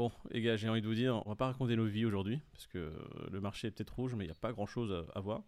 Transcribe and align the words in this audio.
bon, 0.00 0.10
les 0.30 0.40
gars, 0.40 0.56
j'ai 0.56 0.66
envie 0.66 0.80
de 0.80 0.86
vous 0.86 0.94
dire, 0.94 1.20
on 1.26 1.28
va 1.28 1.36
pas 1.36 1.46
raconter 1.48 1.76
nos 1.76 1.84
vies 1.84 2.06
aujourd'hui, 2.06 2.40
parce 2.54 2.66
que 2.66 2.78
euh, 2.78 2.92
le 3.30 3.38
marché 3.38 3.68
est 3.68 3.70
peut-être 3.70 3.94
rouge, 3.94 4.14
mais 4.14 4.24
il 4.24 4.28
n'y 4.28 4.32
a 4.32 4.40
pas 4.40 4.50
grand-chose 4.50 4.90
à, 4.92 5.18
à 5.18 5.20
voir. 5.20 5.42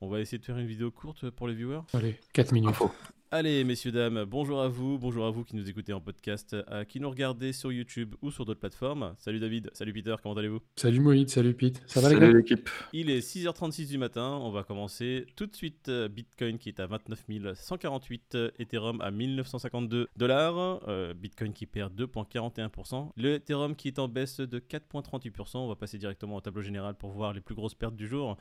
On 0.00 0.08
va 0.08 0.20
essayer 0.20 0.38
de 0.38 0.44
faire 0.44 0.56
une 0.56 0.66
vidéo 0.66 0.90
courte 0.90 1.28
pour 1.28 1.46
les 1.46 1.54
viewers. 1.54 1.82
Allez, 1.92 2.18
4 2.32 2.52
minutes. 2.52 2.70
Info. 2.70 2.90
Allez, 3.34 3.64
messieurs, 3.64 3.92
dames, 3.92 4.26
bonjour 4.26 4.60
à 4.60 4.68
vous, 4.68 4.98
bonjour 4.98 5.24
à 5.24 5.30
vous 5.30 5.42
qui 5.42 5.56
nous 5.56 5.66
écoutez 5.66 5.94
en 5.94 6.02
podcast, 6.02 6.54
à 6.66 6.84
qui 6.84 7.00
nous 7.00 7.08
regardez 7.08 7.54
sur 7.54 7.72
YouTube 7.72 8.14
ou 8.20 8.30
sur 8.30 8.44
d'autres 8.44 8.60
plateformes. 8.60 9.14
Salut 9.16 9.40
David, 9.40 9.70
salut 9.72 9.94
Peter, 9.94 10.14
comment 10.22 10.34
allez-vous? 10.34 10.60
Salut 10.76 11.00
Moïd, 11.00 11.30
salut 11.30 11.54
Pete. 11.54 11.82
Ça 11.86 12.02
va 12.02 12.10
les 12.10 12.16
gars? 12.16 12.20
Salut 12.20 12.36
l'équipe. 12.36 12.68
Il 12.92 13.08
est 13.08 13.20
6h36 13.20 13.88
du 13.88 13.96
matin, 13.96 14.38
on 14.42 14.50
va 14.50 14.64
commencer 14.64 15.24
tout 15.34 15.46
de 15.46 15.56
suite. 15.56 15.88
euh, 15.88 16.08
Bitcoin 16.08 16.58
qui 16.58 16.68
est 16.68 16.78
à 16.78 16.86
29 16.86 17.24
148, 17.54 18.34
euh, 18.34 18.50
Ethereum 18.58 19.00
à 19.00 19.10
1952 19.10 20.08
dollars, 20.14 20.82
euh, 20.88 21.14
Bitcoin 21.14 21.54
qui 21.54 21.64
perd 21.64 21.98
2,41%, 21.98 23.12
le 23.16 23.36
Ethereum 23.36 23.74
qui 23.76 23.88
est 23.88 23.98
en 23.98 24.08
baisse 24.08 24.40
de 24.40 24.58
4,38%. 24.58 25.56
On 25.56 25.68
va 25.68 25.74
passer 25.76 25.96
directement 25.96 26.36
au 26.36 26.42
tableau 26.42 26.60
général 26.60 26.96
pour 26.96 27.08
voir 27.08 27.32
les 27.32 27.40
plus 27.40 27.54
grosses 27.54 27.74
pertes 27.74 27.96
du 27.96 28.06
jour. 28.06 28.36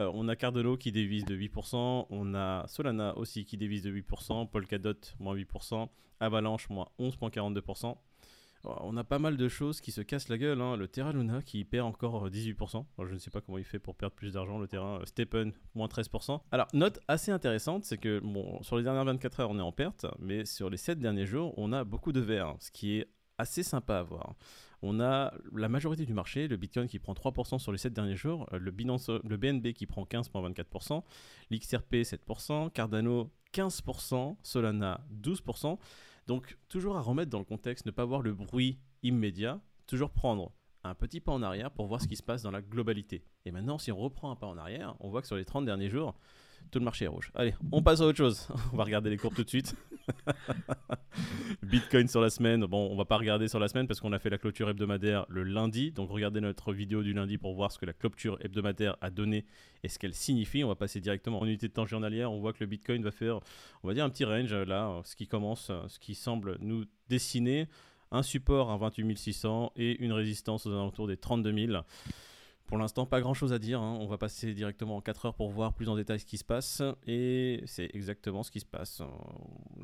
Euh, 0.00 0.10
on 0.14 0.28
a 0.28 0.36
Cardano 0.36 0.76
qui 0.76 0.92
dévise 0.92 1.24
de 1.24 1.36
8%, 1.36 2.06
on 2.10 2.34
a 2.34 2.66
Solana 2.66 3.16
aussi 3.16 3.44
qui 3.44 3.56
dévise 3.56 3.82
de 3.82 3.92
8%, 3.92 4.48
Polkadot 4.50 4.94
moins 5.20 5.34
8%, 5.34 5.88
Avalanche 6.20 6.68
moins 6.68 6.88
11,42%. 6.98 7.96
Euh, 8.66 8.70
On 8.80 8.96
a 8.96 9.04
pas 9.04 9.18
mal 9.18 9.36
de 9.36 9.48
choses 9.48 9.80
qui 9.80 9.92
se 9.92 10.00
cassent 10.00 10.28
la 10.28 10.38
gueule. 10.38 10.60
hein. 10.60 10.76
Le 10.76 10.88
Terra 10.88 11.12
Luna 11.12 11.42
qui 11.42 11.64
perd 11.64 11.86
encore 11.86 12.26
euh, 12.26 12.30
18%. 12.30 12.84
Alors, 12.96 13.08
je 13.08 13.14
ne 13.14 13.18
sais 13.18 13.30
pas 13.30 13.40
comment 13.40 13.58
il 13.58 13.64
fait 13.64 13.78
pour 13.78 13.94
perdre 13.94 14.14
plus 14.14 14.32
d'argent. 14.32 14.58
Le 14.58 14.66
terrain 14.66 15.00
euh, 15.00 15.04
Stepen, 15.04 15.52
moins 15.74 15.86
13%. 15.86 16.40
Alors, 16.50 16.66
note 16.72 16.98
assez 17.06 17.30
intéressante, 17.30 17.84
c'est 17.84 17.98
que 17.98 18.22
sur 18.62 18.76
les 18.78 18.82
dernières 18.82 19.04
24 19.04 19.40
heures, 19.40 19.50
on 19.50 19.58
est 19.58 19.62
en 19.62 19.72
perte, 19.72 20.06
mais 20.18 20.44
sur 20.46 20.70
les 20.70 20.78
7 20.78 20.98
derniers 20.98 21.26
jours, 21.26 21.52
on 21.58 21.72
a 21.72 21.84
beaucoup 21.84 22.12
de 22.12 22.20
vert, 22.20 22.54
ce 22.58 22.70
qui 22.70 22.98
est 22.98 23.08
assez 23.36 23.62
sympa 23.62 23.98
à 23.98 24.02
voir. 24.02 24.34
On 24.86 25.00
a 25.00 25.32
la 25.54 25.70
majorité 25.70 26.04
du 26.04 26.12
marché, 26.12 26.46
le 26.46 26.58
Bitcoin 26.58 26.86
qui 26.88 26.98
prend 26.98 27.14
3% 27.14 27.58
sur 27.58 27.72
les 27.72 27.78
7 27.78 27.94
derniers 27.94 28.16
jours, 28.16 28.46
euh, 28.52 28.58
le, 28.58 28.70
Binance, 28.70 29.08
le 29.08 29.36
BNB 29.38 29.72
qui 29.72 29.86
prend 29.86 30.04
15,24%, 30.04 31.02
l'XRP 31.50 31.94
7%, 31.94 32.70
Cardano 32.70 33.32
15%, 33.54 34.36
Solana 34.42 35.00
12%. 35.22 35.78
Donc 36.26 36.58
toujours 36.68 36.98
à 36.98 37.00
remettre 37.00 37.30
dans 37.30 37.38
le 37.38 37.46
contexte, 37.46 37.86
ne 37.86 37.92
pas 37.92 38.04
voir 38.04 38.20
le 38.20 38.34
bruit 38.34 38.78
immédiat, 39.02 39.58
toujours 39.86 40.10
prendre 40.10 40.52
un 40.82 40.94
petit 40.94 41.20
pas 41.20 41.32
en 41.32 41.42
arrière 41.42 41.70
pour 41.70 41.86
voir 41.86 42.02
ce 42.02 42.06
qui 42.06 42.16
se 42.16 42.22
passe 42.22 42.42
dans 42.42 42.50
la 42.50 42.60
globalité. 42.60 43.24
Et 43.46 43.52
maintenant, 43.52 43.78
si 43.78 43.90
on 43.90 43.96
reprend 43.96 44.30
un 44.30 44.36
pas 44.36 44.46
en 44.46 44.58
arrière, 44.58 44.96
on 45.00 45.08
voit 45.08 45.22
que 45.22 45.26
sur 45.26 45.36
les 45.36 45.46
30 45.46 45.64
derniers 45.64 45.88
jours, 45.88 46.14
tout 46.70 46.78
le 46.78 46.84
marché 46.84 47.04
est 47.04 47.08
rouge. 47.08 47.30
Allez, 47.34 47.54
on 47.72 47.82
passe 47.82 48.00
à 48.00 48.06
autre 48.06 48.18
chose. 48.18 48.48
On 48.72 48.76
va 48.76 48.84
regarder 48.84 49.10
les 49.10 49.16
cours 49.16 49.34
tout 49.34 49.44
de 49.44 49.48
suite. 49.48 49.74
Bitcoin 51.62 52.08
sur 52.08 52.20
la 52.20 52.30
semaine. 52.30 52.64
Bon, 52.66 52.90
on 52.90 52.96
va 52.96 53.04
pas 53.04 53.16
regarder 53.16 53.48
sur 53.48 53.58
la 53.58 53.68
semaine 53.68 53.86
parce 53.86 54.00
qu'on 54.00 54.12
a 54.12 54.18
fait 54.18 54.30
la 54.30 54.38
clôture 54.38 54.68
hebdomadaire 54.68 55.24
le 55.28 55.44
lundi. 55.44 55.92
Donc 55.92 56.10
regardez 56.10 56.40
notre 56.40 56.72
vidéo 56.72 57.02
du 57.02 57.12
lundi 57.12 57.38
pour 57.38 57.54
voir 57.54 57.72
ce 57.72 57.78
que 57.78 57.86
la 57.86 57.92
clôture 57.92 58.38
hebdomadaire 58.40 58.96
a 59.00 59.10
donné 59.10 59.44
et 59.82 59.88
ce 59.88 59.98
qu'elle 59.98 60.14
signifie. 60.14 60.64
On 60.64 60.68
va 60.68 60.74
passer 60.74 61.00
directement 61.00 61.40
en 61.40 61.46
unité 61.46 61.68
de 61.68 61.72
temps 61.72 61.86
journalière. 61.86 62.32
On 62.32 62.40
voit 62.40 62.52
que 62.52 62.60
le 62.60 62.66
Bitcoin 62.66 63.02
va 63.02 63.10
faire, 63.10 63.40
on 63.82 63.88
va 63.88 63.94
dire, 63.94 64.04
un 64.04 64.10
petit 64.10 64.24
range 64.24 64.52
euh, 64.52 64.64
là, 64.64 64.88
euh, 64.88 65.00
ce 65.04 65.16
qui 65.16 65.26
commence, 65.26 65.70
euh, 65.70 65.80
ce 65.88 65.98
qui 65.98 66.14
semble 66.14 66.58
nous 66.60 66.84
dessiner 67.08 67.68
un 68.10 68.22
support 68.22 68.70
à 68.70 68.76
28 68.76 69.16
600 69.16 69.72
et 69.76 70.02
une 70.02 70.12
résistance 70.12 70.66
aux 70.66 70.72
alentours 70.72 71.06
des 71.06 71.16
32 71.16 71.66
000. 71.66 71.82
Pour 72.66 72.78
l'instant, 72.78 73.04
pas 73.06 73.20
grand 73.20 73.34
chose 73.34 73.52
à 73.52 73.58
dire. 73.58 73.80
hein. 73.80 73.98
On 74.00 74.06
va 74.06 74.16
passer 74.18 74.54
directement 74.54 74.96
en 74.96 75.00
4 75.00 75.26
heures 75.26 75.34
pour 75.34 75.50
voir 75.50 75.74
plus 75.74 75.88
en 75.88 75.96
détail 75.96 76.18
ce 76.18 76.26
qui 76.26 76.38
se 76.38 76.44
passe. 76.44 76.82
Et 77.06 77.62
c'est 77.66 77.90
exactement 77.94 78.42
ce 78.42 78.50
qui 78.50 78.60
se 78.60 78.66
passe. 78.66 79.02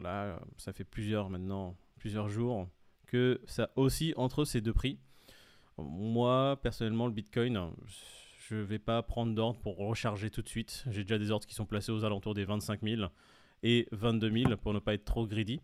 Là, 0.01 0.41
ça 0.57 0.73
fait 0.73 0.85
plusieurs 0.85 1.29
maintenant, 1.29 1.77
plusieurs 1.99 2.29
jours 2.29 2.69
que 3.07 3.41
ça 3.47 3.71
oscille 3.77 4.15
entre 4.17 4.45
ces 4.45 4.61
deux 4.61 4.73
prix. 4.73 4.99
Moi, 5.77 6.59
personnellement, 6.63 7.07
le 7.07 7.13
Bitcoin, 7.13 7.71
je 8.49 8.57
vais 8.57 8.79
pas 8.79 9.03
prendre 9.03 9.35
d'ordre 9.35 9.61
pour 9.61 9.77
recharger 9.77 10.31
tout 10.31 10.43
de 10.43 10.49
suite. 10.49 10.85
J'ai 10.91 11.03
déjà 11.03 11.19
des 11.19 11.31
ordres 11.31 11.47
qui 11.47 11.55
sont 11.55 11.67
placés 11.67 11.93
aux 11.93 12.05
alentours 12.05 12.35
des 12.35 12.45
25 12.45 12.81
000 12.83 13.03
et 13.63 13.89
22 13.93 14.31
000 14.45 14.57
pour 14.57 14.73
ne 14.73 14.79
pas 14.79 14.95
être 14.95 15.05
trop 15.05 15.27
greedy. 15.27 15.61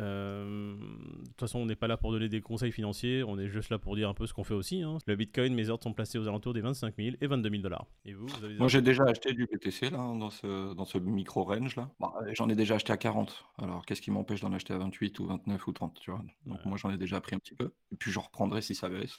Euh, 0.00 0.76
de 0.76 1.26
toute 1.28 1.40
façon, 1.40 1.58
on 1.58 1.66
n'est 1.66 1.76
pas 1.76 1.88
là 1.88 1.96
pour 1.96 2.12
donner 2.12 2.28
des 2.28 2.40
conseils 2.40 2.70
financiers, 2.72 3.24
on 3.24 3.38
est 3.38 3.48
juste 3.48 3.70
là 3.70 3.78
pour 3.78 3.96
dire 3.96 4.08
un 4.08 4.14
peu 4.14 4.26
ce 4.26 4.34
qu'on 4.34 4.44
fait 4.44 4.54
aussi. 4.54 4.82
hein. 4.82 4.98
Le 5.06 5.16
Bitcoin, 5.16 5.54
mes 5.54 5.68
ordres 5.70 5.82
sont 5.82 5.92
placés 5.92 6.18
aux 6.18 6.28
alentours 6.28 6.52
des 6.54 6.60
25 6.60 6.94
000 6.96 7.16
et 7.20 7.26
22 7.26 7.50
000 7.50 7.62
dollars. 7.62 7.86
Et 8.04 8.14
vous, 8.14 8.26
vous 8.26 8.44
avez 8.44 8.54
des 8.54 8.58
Moi, 8.58 8.68
j'ai 8.68 8.82
déjà 8.82 9.04
acheté 9.04 9.32
du 9.32 9.46
BTC 9.46 9.90
là, 9.90 9.98
hein, 9.98 10.16
dans 10.16 10.30
ce, 10.30 10.74
dans 10.74 10.84
ce 10.84 10.98
micro-range 10.98 11.76
là. 11.76 11.90
Bah, 12.00 12.12
j'en 12.32 12.48
ai 12.48 12.54
déjà 12.54 12.76
acheté 12.76 12.92
à 12.92 12.96
40. 12.96 13.44
Alors, 13.58 13.84
qu'est-ce 13.86 14.00
qui 14.02 14.10
m'empêche 14.10 14.40
d'en 14.40 14.52
acheter 14.52 14.72
à 14.74 14.78
28 14.78 15.18
ou 15.18 15.26
29 15.26 15.66
ou 15.66 15.72
30, 15.72 15.98
tu 16.00 16.10
vois? 16.10 16.22
Donc, 16.46 16.58
Ouais. 16.58 16.62
moi, 16.66 16.76
j'en 16.78 16.90
ai 16.90 16.96
déjà 16.98 17.20
pris 17.20 17.34
un 17.34 17.38
petit 17.38 17.54
peu. 17.54 17.72
Et 17.92 17.96
puis, 17.96 18.10
je 18.12 18.18
reprendrai 18.18 18.62
si 18.62 18.74
ça 18.74 18.88
baisse. 18.88 19.18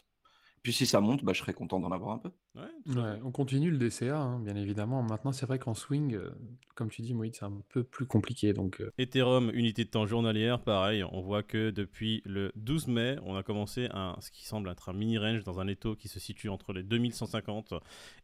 Puis, 0.63 0.73
si 0.73 0.85
ça 0.85 0.99
monte, 0.99 1.23
bah, 1.23 1.33
je 1.33 1.39
serais 1.39 1.53
content 1.53 1.79
d'en 1.79 1.91
avoir 1.91 2.15
un 2.15 2.17
peu. 2.17 2.31
Ouais, 2.55 3.19
on 3.23 3.31
continue 3.31 3.71
le 3.71 3.77
DCA, 3.77 4.17
hein, 4.17 4.39
bien 4.39 4.55
évidemment. 4.55 5.01
Maintenant, 5.03 5.31
c'est 5.31 5.45
vrai 5.45 5.59
qu'en 5.59 5.73
swing, 5.73 6.15
euh, 6.15 6.31
comme 6.75 6.89
tu 6.89 7.01
dis, 7.01 7.13
Moïd, 7.13 7.35
c'est 7.35 7.45
un 7.45 7.61
peu 7.69 7.83
plus 7.83 8.05
compliqué. 8.05 8.53
Donc, 8.53 8.81
euh, 8.81 8.91
Ethereum, 8.97 9.51
unité 9.53 9.83
de 9.83 9.89
temps 9.89 10.05
journalière, 10.05 10.61
pareil, 10.61 11.03
on 11.03 11.21
voit 11.21 11.43
que 11.43 11.69
depuis 11.69 12.21
le 12.25 12.51
12 12.55 12.87
mai, 12.87 13.17
on 13.23 13.35
a 13.35 13.43
commencé 13.43 13.87
un, 13.91 14.15
ce 14.19 14.31
qui 14.31 14.45
semble 14.45 14.69
être 14.69 14.89
un 14.89 14.93
mini 14.93 15.17
range 15.17 15.43
dans 15.43 15.59
un 15.59 15.67
étau 15.67 15.95
qui 15.95 16.07
se 16.07 16.19
situe 16.19 16.49
entre 16.49 16.73
les 16.73 16.83
2150 16.83 17.73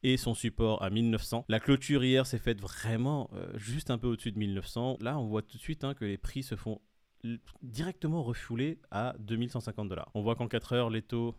et 0.03 0.17
son 0.17 0.33
support 0.33 0.81
à 0.83 0.89
1900. 0.89 1.45
La 1.47 1.59
clôture 1.59 2.03
hier 2.03 2.25
s'est 2.25 2.39
faite 2.39 2.61
vraiment 2.61 3.29
euh, 3.33 3.47
juste 3.55 3.91
un 3.91 3.97
peu 3.97 4.07
au-dessus 4.07 4.31
de 4.31 4.39
1900. 4.39 4.97
Là, 5.01 5.17
on 5.19 5.27
voit 5.27 5.41
tout 5.41 5.57
de 5.57 5.61
suite 5.61 5.83
hein, 5.83 5.93
que 5.93 6.05
les 6.05 6.17
prix 6.17 6.43
se 6.43 6.55
font 6.55 6.81
directement 7.63 8.23
refouler 8.23 8.79
à 8.91 9.15
2150 9.19 9.89
dollars. 9.89 10.11
On 10.13 10.21
voit 10.21 10.35
qu'en 10.35 10.47
4 10.47 10.73
heures, 10.73 10.89
l'étau 10.89 11.35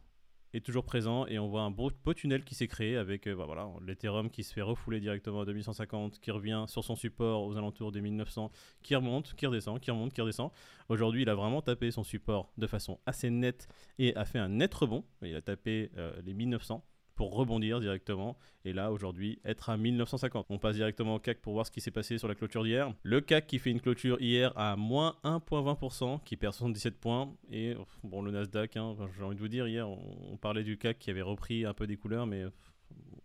est 0.56 0.60
toujours 0.60 0.84
présent 0.84 1.26
et 1.26 1.38
on 1.38 1.48
voit 1.48 1.62
un 1.62 1.70
beau, 1.70 1.90
beau 2.04 2.14
tunnel 2.14 2.44
qui 2.44 2.54
s'est 2.54 2.66
créé 2.66 2.96
avec 2.96 3.26
euh, 3.26 3.36
bah 3.36 3.46
l'Ethereum 3.86 4.30
qui 4.30 4.42
se 4.42 4.52
fait 4.52 4.62
refouler 4.62 5.00
directement 5.00 5.40
à 5.40 5.44
2150, 5.44 6.18
qui 6.20 6.30
revient 6.30 6.64
sur 6.66 6.84
son 6.84 6.96
support 6.96 7.44
aux 7.44 7.56
alentours 7.56 7.92
des 7.92 8.00
1900, 8.00 8.50
qui 8.82 8.94
remonte, 8.94 9.34
qui 9.34 9.46
redescend, 9.46 9.80
qui 9.80 9.90
remonte, 9.90 10.12
qui 10.12 10.20
redescend. 10.20 10.50
Aujourd'hui, 10.88 11.22
il 11.22 11.28
a 11.28 11.34
vraiment 11.34 11.62
tapé 11.62 11.90
son 11.90 12.04
support 12.04 12.52
de 12.56 12.66
façon 12.66 12.98
assez 13.06 13.30
nette 13.30 13.68
et 13.98 14.14
a 14.16 14.24
fait 14.24 14.38
un 14.38 14.48
net 14.48 14.72
rebond. 14.74 15.04
Il 15.22 15.34
a 15.34 15.42
tapé 15.42 15.90
euh, 15.96 16.20
les 16.24 16.34
1900 16.34 16.84
pour 17.16 17.34
rebondir 17.34 17.80
directement 17.80 18.36
et 18.64 18.72
là 18.72 18.92
aujourd'hui 18.92 19.40
être 19.44 19.70
à 19.70 19.76
1950. 19.76 20.46
On 20.50 20.58
passe 20.58 20.76
directement 20.76 21.16
au 21.16 21.18
CAC 21.18 21.40
pour 21.40 21.54
voir 21.54 21.66
ce 21.66 21.70
qui 21.70 21.80
s'est 21.80 21.90
passé 21.90 22.18
sur 22.18 22.28
la 22.28 22.34
clôture 22.34 22.62
d'hier. 22.62 22.92
Le 23.02 23.20
CAC 23.20 23.46
qui 23.46 23.58
fait 23.58 23.70
une 23.70 23.80
clôture 23.80 24.20
hier 24.20 24.52
à 24.56 24.76
moins 24.76 25.16
1,20%, 25.24 26.22
qui 26.24 26.36
perd 26.36 26.54
77 26.54 26.98
points 26.98 27.32
et 27.50 27.74
bon 28.04 28.22
le 28.22 28.30
Nasdaq, 28.30 28.76
hein, 28.76 28.94
j'ai 29.16 29.24
envie 29.24 29.36
de 29.36 29.40
vous 29.40 29.48
dire 29.48 29.66
hier 29.66 29.88
on, 29.88 29.98
on 30.30 30.36
parlait 30.36 30.62
du 30.62 30.78
CAC 30.78 30.98
qui 30.98 31.10
avait 31.10 31.22
repris 31.22 31.64
un 31.64 31.74
peu 31.74 31.86
des 31.86 31.96
couleurs 31.96 32.26
mais 32.26 32.44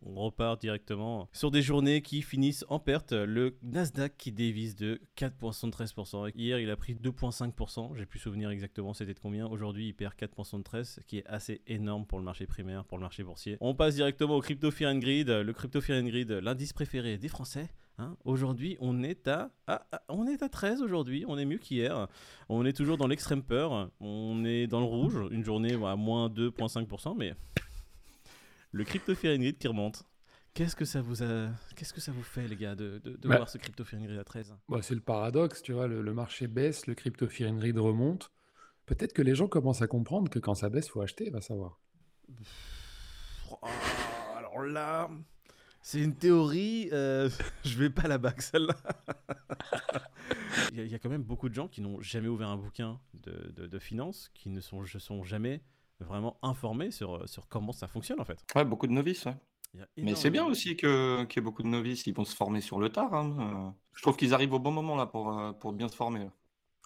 on 0.06 0.16
repart 0.16 0.60
directement 0.60 1.30
sur 1.32 1.52
des 1.52 1.62
journées 1.62 2.02
qui 2.02 2.22
finissent 2.22 2.66
en 2.70 2.80
perte. 2.80 3.14
Le 3.14 3.58
Nasdaq 3.64 4.16
qui 4.18 4.32
dévise 4.32 4.76
de 4.76 5.00
4,73%. 5.18 6.32
Hier, 6.36 6.60
il 6.60 6.70
a 6.70 6.76
pris 6.76 6.96
2,5%. 6.96 7.96
J'ai 7.96 8.06
plus 8.06 8.20
souvenir 8.20 8.50
exactement 8.50 8.94
c'était 8.94 9.14
de 9.14 9.20
combien. 9.20 9.48
Aujourd'hui, 9.48 9.88
il 9.88 9.94
perd 9.94 10.14
4,73%, 10.16 10.84
ce 10.84 11.00
qui 11.02 11.20
est 11.20 11.26
assez 11.28 11.62
énorme 11.68 12.06
pour 12.06 12.20
le 12.20 12.26
marché 12.26 12.46
primaire, 12.46 12.86
pour 12.86 12.98
le 12.98 13.04
marché 13.04 13.24
boursier. 13.24 13.58
On 13.62 13.76
passe 13.76 13.96
directement 13.96 14.36
au 14.36 14.42
Crypto 14.42 14.72
Fear 14.72 14.92
and 14.92 15.00
Greed. 15.00 15.30
Le 15.30 15.54
Crypto 15.54 15.82
Fear 15.82 16.02
and 16.02 16.08
Greed, 16.08 16.32
l'indice 16.32 16.74
préféré 16.74 17.18
des 17.18 17.28
Français. 17.28 17.70
Hein. 17.98 18.16
aujourd'hui, 18.24 18.78
on 18.80 19.04
est 19.04 19.28
à, 19.28 19.52
on 20.10 20.26
est 20.26 20.42
à 20.42 20.50
13 20.50 20.82
aujourd'hui. 20.82 21.24
On 21.28 21.38
est 21.38 21.46
mieux 21.46 21.60
qu'hier. 21.60 22.08
On 22.50 22.66
est 22.66 22.74
toujours 22.74 22.98
dans 22.98 23.08
l'extrême 23.08 23.44
peur. 23.44 23.92
On 24.00 24.44
est 24.44 24.66
dans 24.66 24.80
le 24.80 24.86
rouge. 24.86 25.20
Une 25.30 25.44
journée 25.44 25.74
à 25.74 25.96
moins 25.96 26.30
2,5%, 26.30 27.16
mais 27.16 27.34
le 28.72 28.84
crypto 28.84 29.14
greed 29.14 29.58
qui 29.58 29.68
remonte. 29.68 30.04
Qu'est-ce 30.54 30.76
que 30.76 30.84
ça 30.86 31.02
vous 31.02 31.24
a... 31.24 31.50
Qu'est-ce 31.76 31.94
que 31.94 32.02
ça 32.02 32.12
vous 32.12 32.24
fait 32.24 32.46
les 32.48 32.58
gars 32.58 32.76
de, 32.76 33.00
de, 33.00 33.16
de 33.16 33.28
Bah. 33.28 33.38
voir 33.38 33.50
ce 33.50 33.58
crypto 33.58 33.84
fear 33.86 34.02
and 34.02 34.06
greed 34.06 34.20
à 34.20 34.24
13 34.26 34.56
bah, 34.68 34.82
c'est 34.82 34.96
le 34.96 35.02
paradoxe, 35.02 35.62
tu 35.62 35.72
vois, 35.74 35.88
le, 35.88 36.02
le 36.02 36.14
marché 36.14 36.48
baisse, 36.48 36.88
le 36.88 36.94
crypto 36.96 37.28
greed 37.28 37.78
remonte. 37.78 38.32
Peut-être 38.86 39.14
que 39.14 39.22
les 39.22 39.34
gens 39.36 39.48
commencent 39.48 39.82
à 39.82 39.88
comprendre 39.88 40.30
que 40.30 40.40
quand 40.40 40.56
ça 40.56 40.70
baisse, 40.70 40.90
faut 40.90 41.02
acheter, 41.02 41.30
va 41.30 41.40
savoir. 41.42 41.80
Oh, 43.50 43.58
Alors 44.38 44.62
là, 44.64 45.10
c'est 45.82 46.02
une 46.02 46.16
théorie. 46.16 46.90
euh, 46.92 47.30
je 47.64 47.78
vais 47.78 47.90
pas 47.90 48.08
la 48.10 48.18
bac 48.18 48.42
celle-là. 48.42 48.76
Il 50.72 50.78
y, 50.78 50.82
a- 50.82 50.86
il 50.86 50.92
y 50.92 50.96
a 50.96 51.00
quand 51.00 51.10
même 51.10 51.24
beaucoup 51.24 51.50
de 51.50 51.54
gens 51.54 51.68
qui 51.68 51.82
n'ont 51.82 52.00
jamais 52.02 52.28
ouvert 52.28 52.48
un 52.50 52.58
bouquin 52.58 53.00
de, 53.14 53.52
de, 53.56 53.68
de 53.68 53.80
finance, 53.80 54.30
qui 54.34 54.50
ne 54.50 54.60
sont, 54.62 54.84
je 54.86 54.98
sont 55.00 55.24
jamais 55.24 55.62
vraiment 56.04 56.38
informés 56.42 56.92
sur, 56.92 57.28
sur 57.28 57.48
comment 57.48 57.72
ça 57.72 57.88
fonctionne 57.88 58.20
en 58.20 58.26
fait. 58.26 58.40
Ouais, 58.56 58.66
beaucoup 58.66 58.88
de 58.88 58.94
novices, 58.94 59.26
ouais. 59.26 59.36
Mais 59.98 60.16
c'est 60.16 60.30
bien 60.30 60.46
aussi 60.46 60.76
que- 60.76 61.24
qu'il 61.26 61.40
y 61.40 61.40
ait 61.42 61.46
beaucoup 61.46 61.64
de 61.64 61.68
novices. 61.70 62.06
Ils 62.08 62.14
vont 62.14 62.26
se 62.26 62.36
former 62.36 62.60
sur 62.62 62.80
le 62.80 62.90
tard. 62.90 63.14
hein. 63.14 63.38
Euh, 63.40 63.72
Je 63.94 64.02
trouve 64.02 64.18
qu'ils 64.18 64.34
arrivent 64.34 64.54
au 64.54 64.60
bon 64.60 64.72
moment 64.72 64.96
là 64.96 65.06
pour, 65.06 65.38
euh, 65.38 65.54
pour 65.54 65.74
bien 65.74 65.88
se 65.88 65.96
former. 65.96 66.28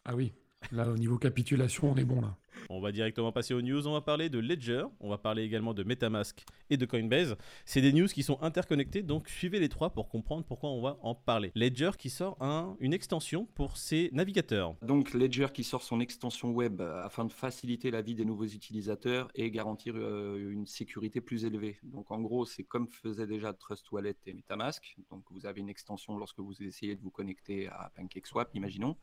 Ah 0.03 0.15
oui, 0.15 0.33
là, 0.71 0.87
au 0.89 0.97
niveau 0.97 1.17
capitulation, 1.17 1.91
on 1.91 1.95
est 1.95 2.05
bon, 2.05 2.21
là. 2.21 2.35
On 2.69 2.79
va 2.79 2.91
directement 2.91 3.31
passer 3.31 3.53
aux 3.53 3.61
news. 3.61 3.87
On 3.87 3.93
va 3.93 4.01
parler 4.01 4.29
de 4.29 4.39
Ledger, 4.39 4.85
on 4.99 5.09
va 5.09 5.17
parler 5.17 5.43
également 5.43 5.73
de 5.73 5.83
MetaMask 5.83 6.43
et 6.69 6.77
de 6.77 6.85
Coinbase. 6.85 7.35
C'est 7.65 7.81
des 7.81 7.93
news 7.93 8.07
qui 8.07 8.23
sont 8.23 8.41
interconnectées, 8.41 9.03
donc 9.03 9.29
suivez 9.29 9.59
les 9.59 9.69
trois 9.69 9.91
pour 9.91 10.09
comprendre 10.09 10.45
pourquoi 10.45 10.71
on 10.71 10.81
va 10.81 10.97
en 11.01 11.13
parler. 11.13 11.51
Ledger 11.55 11.91
qui 11.97 12.09
sort 12.09 12.41
un, 12.41 12.75
une 12.79 12.93
extension 12.93 13.45
pour 13.55 13.77
ses 13.77 14.09
navigateurs. 14.13 14.75
Donc 14.81 15.13
Ledger 15.13 15.47
qui 15.53 15.63
sort 15.63 15.83
son 15.83 15.99
extension 15.99 16.51
web 16.51 16.81
euh, 16.81 17.03
afin 17.03 17.25
de 17.25 17.31
faciliter 17.31 17.91
la 17.91 18.01
vie 18.01 18.15
des 18.15 18.25
nouveaux 18.25 18.45
utilisateurs 18.45 19.29
et 19.35 19.51
garantir 19.51 19.93
euh, 19.95 20.51
une 20.51 20.65
sécurité 20.65 21.21
plus 21.21 21.45
élevée. 21.45 21.77
Donc 21.83 22.11
en 22.11 22.21
gros, 22.21 22.45
c'est 22.45 22.63
comme 22.63 22.87
faisait 22.87 23.27
déjà 23.27 23.53
Trust 23.53 23.91
Wallet 23.91 24.15
et 24.25 24.33
MetaMask. 24.33 24.95
Donc 25.11 25.23
vous 25.29 25.45
avez 25.45 25.61
une 25.61 25.69
extension 25.69 26.17
lorsque 26.17 26.39
vous 26.39 26.61
essayez 26.63 26.95
de 26.95 27.01
vous 27.01 27.11
connecter 27.11 27.67
à 27.67 27.91
PancakeSwap, 27.95 28.49
imaginons 28.55 28.95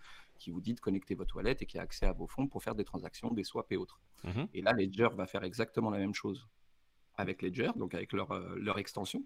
qui 0.43 0.50
vous 0.50 0.61
dit 0.61 0.75
de 0.75 0.81
connecter 0.81 1.15
votre 1.15 1.37
wallet 1.37 1.56
et 1.61 1.67
qui 1.67 1.79
a 1.79 1.83
accès 1.83 2.05
à 2.05 2.12
vos 2.12 2.27
fonds 2.27 2.49
pour 2.49 2.62
faire 2.62 2.75
des 2.75 2.85
transactions, 2.85 3.31
des 3.31 3.44
swaps 3.44 3.71
et 3.71 3.77
autres. 3.77 4.00
Mhm. 4.25 4.49
Et 4.55 4.62
là, 4.62 4.73
Ledger 4.73 5.09
va 5.15 5.27
faire 5.27 5.44
exactement 5.44 5.91
la 5.91 5.99
même 5.99 6.15
chose 6.15 6.49
avec 7.15 7.43
Ledger, 7.43 7.71
donc 7.77 7.94
avec 7.94 8.12
leur, 8.12 8.33
euh, 8.33 8.56
leur 8.56 8.79
extension. 8.79 9.25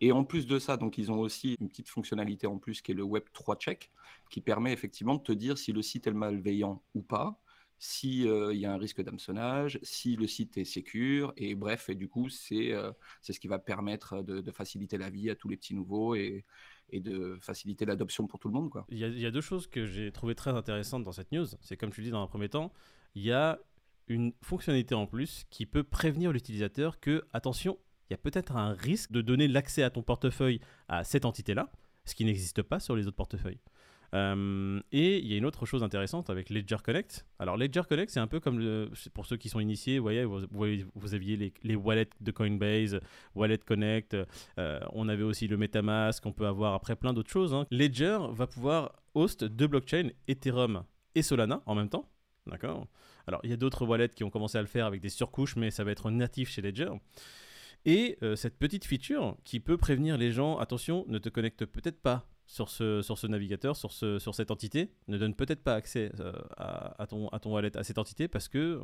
Et 0.00 0.10
en 0.10 0.24
plus 0.24 0.46
de 0.46 0.58
ça, 0.58 0.76
donc 0.76 0.98
ils 0.98 1.12
ont 1.12 1.20
aussi 1.20 1.56
une 1.60 1.68
petite 1.68 1.88
fonctionnalité 1.88 2.46
en 2.46 2.58
plus 2.58 2.82
qui 2.82 2.92
est 2.92 2.94
le 2.94 3.02
Web 3.04 3.24
3 3.32 3.56
Check, 3.56 3.90
qui 4.30 4.40
permet 4.40 4.72
effectivement 4.72 5.14
de 5.14 5.22
te 5.22 5.32
dire 5.32 5.58
si 5.58 5.72
le 5.72 5.82
site 5.82 6.06
est 6.06 6.12
malveillant 6.12 6.82
ou 6.94 7.02
pas, 7.02 7.40
s'il 7.78 8.26
euh, 8.26 8.54
y 8.54 8.66
a 8.66 8.72
un 8.72 8.78
risque 8.78 9.02
d'hameçonnage, 9.02 9.78
si 9.82 10.16
le 10.16 10.26
site 10.26 10.58
est 10.58 10.64
sécure, 10.64 11.32
et 11.36 11.54
bref, 11.54 11.88
et 11.88 11.94
du 11.94 12.08
coup, 12.08 12.28
c'est 12.28 12.72
euh, 12.72 12.90
ce 13.22 13.38
qui 13.38 13.48
va 13.48 13.58
permettre 13.58 14.22
de, 14.22 14.50
faciliter 14.50 14.98
la 14.98 15.10
vie 15.10 15.30
à 15.30 15.36
tous 15.36 15.48
les 15.48 15.56
petits 15.56 15.74
nouveaux 15.74 16.14
et, 16.14 16.44
de 16.92 17.36
faciliter 17.40 17.84
l'adoption 17.84 18.26
pour 18.26 18.40
tout 18.40 18.48
le 18.48 18.54
monde. 18.54 18.70
Quoi. 18.70 18.86
Il, 18.88 18.98
y 18.98 19.04
a, 19.04 19.08
il 19.08 19.20
y 19.20 19.26
a 19.26 19.30
deux 19.30 19.42
choses 19.42 19.66
que 19.66 19.86
j'ai 19.86 20.10
trouvé 20.10 20.34
très 20.34 20.52
intéressantes 20.52 21.04
dans 21.04 21.12
cette 21.12 21.30
news. 21.32 21.46
C'est 21.60 21.76
comme 21.76 21.90
tu 21.90 22.00
le 22.00 22.06
dis 22.06 22.10
dans 22.10 22.22
un 22.22 22.26
premier 22.26 22.48
temps, 22.48 22.72
il 23.14 23.22
y 23.22 23.30
a 23.30 23.58
une 24.06 24.32
fonctionnalité 24.42 24.94
en 24.94 25.06
plus 25.06 25.44
qui 25.50 25.66
peut 25.66 25.84
prévenir 25.84 26.32
l'utilisateur 26.32 26.98
que, 26.98 27.26
attention, 27.34 27.78
il 28.08 28.12
y 28.12 28.14
a 28.14 28.18
peut-être 28.18 28.56
un 28.56 28.72
risque 28.72 29.12
de 29.12 29.20
donner 29.20 29.48
l'accès 29.48 29.82
à 29.82 29.90
ton 29.90 30.02
portefeuille 30.02 30.60
à 30.88 31.04
cette 31.04 31.26
entité-là, 31.26 31.70
ce 32.06 32.14
qui 32.14 32.24
n'existe 32.24 32.62
pas 32.62 32.80
sur 32.80 32.96
les 32.96 33.06
autres 33.06 33.16
portefeuilles. 33.16 33.60
Euh, 34.14 34.80
et 34.90 35.18
il 35.18 35.26
y 35.26 35.34
a 35.34 35.36
une 35.36 35.44
autre 35.44 35.66
chose 35.66 35.82
intéressante 35.82 36.30
avec 36.30 36.50
Ledger 36.50 36.78
Connect. 36.82 37.26
Alors 37.38 37.56
Ledger 37.56 37.82
Connect, 37.88 38.10
c'est 38.10 38.20
un 38.20 38.26
peu 38.26 38.40
comme 38.40 38.88
pour 39.12 39.26
ceux 39.26 39.36
qui 39.36 39.48
sont 39.48 39.60
initiés, 39.60 39.98
vous 39.98 40.04
voyez, 40.04 40.24
vous, 40.24 41.14
aviez 41.14 41.36
les, 41.36 41.52
les, 41.62 41.76
wallets 41.76 42.08
de 42.20 42.30
Coinbase, 42.30 43.00
Wallet 43.34 43.58
Connect, 43.58 44.16
euh, 44.58 44.80
on 44.92 45.08
avait 45.08 45.22
aussi 45.22 45.46
le 45.46 45.56
MetaMask, 45.56 46.24
on 46.24 46.32
peut 46.32 46.46
avoir 46.46 46.74
après 46.74 46.96
plein 46.96 47.12
d'autres 47.12 47.30
choses. 47.30 47.52
Hein. 47.52 47.66
Ledger 47.70 48.18
va 48.30 48.46
pouvoir 48.46 48.92
host 49.14 49.44
deux 49.44 49.66
blockchains, 49.66 50.10
Ethereum 50.26 50.84
et 51.14 51.22
Solana 51.22 51.62
en 51.66 51.74
même 51.74 51.88
temps. 51.88 52.08
D'accord? 52.46 52.86
Alors 53.26 53.40
il 53.44 53.50
y 53.50 53.52
a 53.52 53.56
d'autres 53.56 53.84
wallets 53.84 54.08
qui 54.08 54.24
ont 54.24 54.30
commencé 54.30 54.56
à 54.56 54.62
le 54.62 54.68
faire 54.68 54.86
avec 54.86 55.02
des 55.02 55.10
surcouches, 55.10 55.56
mais 55.56 55.70
ça 55.70 55.84
va 55.84 55.90
être 55.90 56.10
natif 56.10 56.48
chez 56.48 56.62
Ledger. 56.62 56.90
Et 57.84 58.18
euh, 58.22 58.36
cette 58.36 58.58
petite 58.58 58.84
feature 58.84 59.36
qui 59.44 59.60
peut 59.60 59.76
prévenir 59.76 60.16
les 60.16 60.32
gens, 60.32 60.58
attention, 60.58 61.04
ne 61.08 61.18
te 61.18 61.28
connecte 61.28 61.64
peut-être 61.66 62.00
pas 62.00 62.26
sur 62.48 62.70
ce, 62.70 63.02
sur 63.02 63.18
ce 63.18 63.26
navigateur, 63.26 63.76
sur, 63.76 63.92
ce, 63.92 64.18
sur 64.18 64.34
cette 64.34 64.50
entité, 64.50 64.90
ne 65.06 65.18
donne 65.18 65.34
peut-être 65.34 65.62
pas 65.62 65.74
accès 65.74 66.10
euh, 66.18 66.32
à, 66.56 67.06
ton, 67.06 67.28
à 67.28 67.38
ton 67.38 67.52
wallet, 67.52 67.76
à 67.76 67.84
cette 67.84 67.98
entité, 67.98 68.26
parce 68.26 68.48
que 68.48 68.80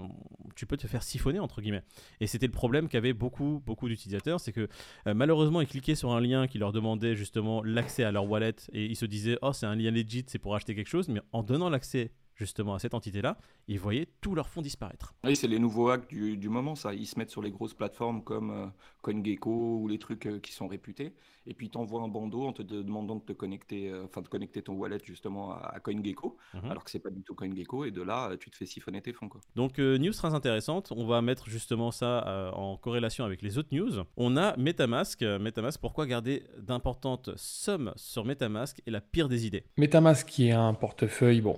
tu 0.55 0.67
peux 0.67 0.77
te 0.77 0.87
faire 0.87 1.03
siphonner, 1.03 1.41
entre 1.41 1.63
guillemets. 1.63 1.83
Et 2.21 2.27
c'était 2.27 2.47
le 2.47 2.53
problème 2.53 2.89
qu'avaient 2.89 3.15
beaucoup, 3.15 3.63
beaucoup 3.65 3.89
d'utilisateurs, 3.89 4.39
c'est 4.39 4.53
que 4.53 4.69
euh, 5.07 5.15
malheureusement, 5.15 5.63
ils 5.63 5.67
cliquaient 5.67 5.95
sur 5.95 6.13
un 6.13 6.21
lien 6.21 6.47
qui 6.47 6.59
leur 6.59 6.73
demandait 6.73 7.17
justement 7.17 7.63
l'accès 7.65 8.05
à 8.05 8.13
leur 8.13 8.29
wallet, 8.29 8.55
et 8.73 8.85
ils 8.85 8.97
se 8.97 9.07
disaient, 9.07 9.39
oh, 9.41 9.55
c'est 9.55 9.67
un 9.67 9.75
lien 9.75 9.91
legit, 9.91 10.25
c'est 10.27 10.39
pour 10.39 10.55
acheter 10.55 10.75
quelque 10.75 10.89
chose, 10.89 11.09
mais 11.09 11.23
en 11.33 11.43
donnant 11.43 11.71
l'accès 11.71 12.13
justement 12.35 12.75
à 12.75 12.79
cette 12.79 12.95
entité-là, 12.95 13.39
ils 13.69 13.79
voyaient 13.79 14.09
tous 14.21 14.35
leurs 14.35 14.49
fonds 14.49 14.63
disparaître. 14.63 15.15
Oui, 15.25 15.37
c'est 15.37 15.49
les 15.49 15.59
nouveaux 15.59 15.89
hacks 15.89 16.09
du, 16.09 16.37
du, 16.37 16.49
moment, 16.49 16.75
ça. 16.75 16.95
Ils 16.95 17.07
se 17.07 17.19
mettent 17.19 17.31
sur 17.31 17.43
les 17.43 17.51
grosses 17.51 17.75
plateformes 17.75 18.23
comme 18.23 18.51
euh, 18.51 18.67
CoinGecko 19.03 19.79
ou 19.81 19.89
les 19.89 19.99
trucs 19.99 20.27
euh, 20.27 20.39
qui 20.41 20.53
sont 20.53 20.67
réputés, 20.67 21.15
et 21.47 21.55
puis 21.55 21.71
t'envoient 21.71 22.03
un 22.03 22.09
bandeau 22.09 22.45
en 22.45 22.53
te 22.53 22.63
demandant 22.63 23.17
de 23.17 23.23
te 23.23 23.33
connecter, 23.33 23.91
euh, 23.91 24.05
enfin 24.05 24.21
de 24.21 24.29
connecter 24.29 24.63
ton 24.63 24.75
wallet 24.75 24.99
justement 25.05 25.53
à, 25.53 25.79
CoinGecko, 25.81 26.37
mhm. 26.55 26.71
alors 26.71 26.85
que 26.85 26.91
c'est 26.91 26.99
pas 26.99 27.11
du 27.11 27.23
tout 27.23 27.35
CoinGecko, 27.35 27.85
et 27.85 27.91
de 27.91 28.03
là, 28.03 28.37
tu 28.39 28.51
te 28.51 28.57
fais 28.57 28.67
siphonner 28.67 29.01
tes 29.01 29.13
fonds. 29.13 29.29
Quoi. 29.29 29.41
Donc, 29.55 29.79
news 29.79 30.13
très 30.13 30.35
intéressante. 30.35 30.93
On 30.97 31.07
va 31.07 31.23
mettre 31.23 31.49
justement 31.49 31.91
ça 31.91 32.53
en 32.55 32.77
corrélation 32.77 33.25
avec 33.25 33.43
les 33.43 33.59
autres 33.59 33.69
news. 33.73 34.05
On 34.17 34.37
a 34.37 34.57
MetaMask. 34.57 35.23
MetaMask, 35.23 35.81
pourquoi 35.81 36.07
garder 36.07 36.45
d'importantes 36.59 37.31
sommes 37.37 37.93
sur 37.97 38.25
MetaMask 38.25 38.83
est 38.87 38.91
la 38.91 39.01
pire 39.01 39.29
des 39.29 39.47
idées 39.47 39.65
MetaMask 39.77 40.27
qui 40.29 40.49
est 40.49 40.53
un 40.53 40.75
portefeuille, 40.75 41.41
bon, 41.41 41.57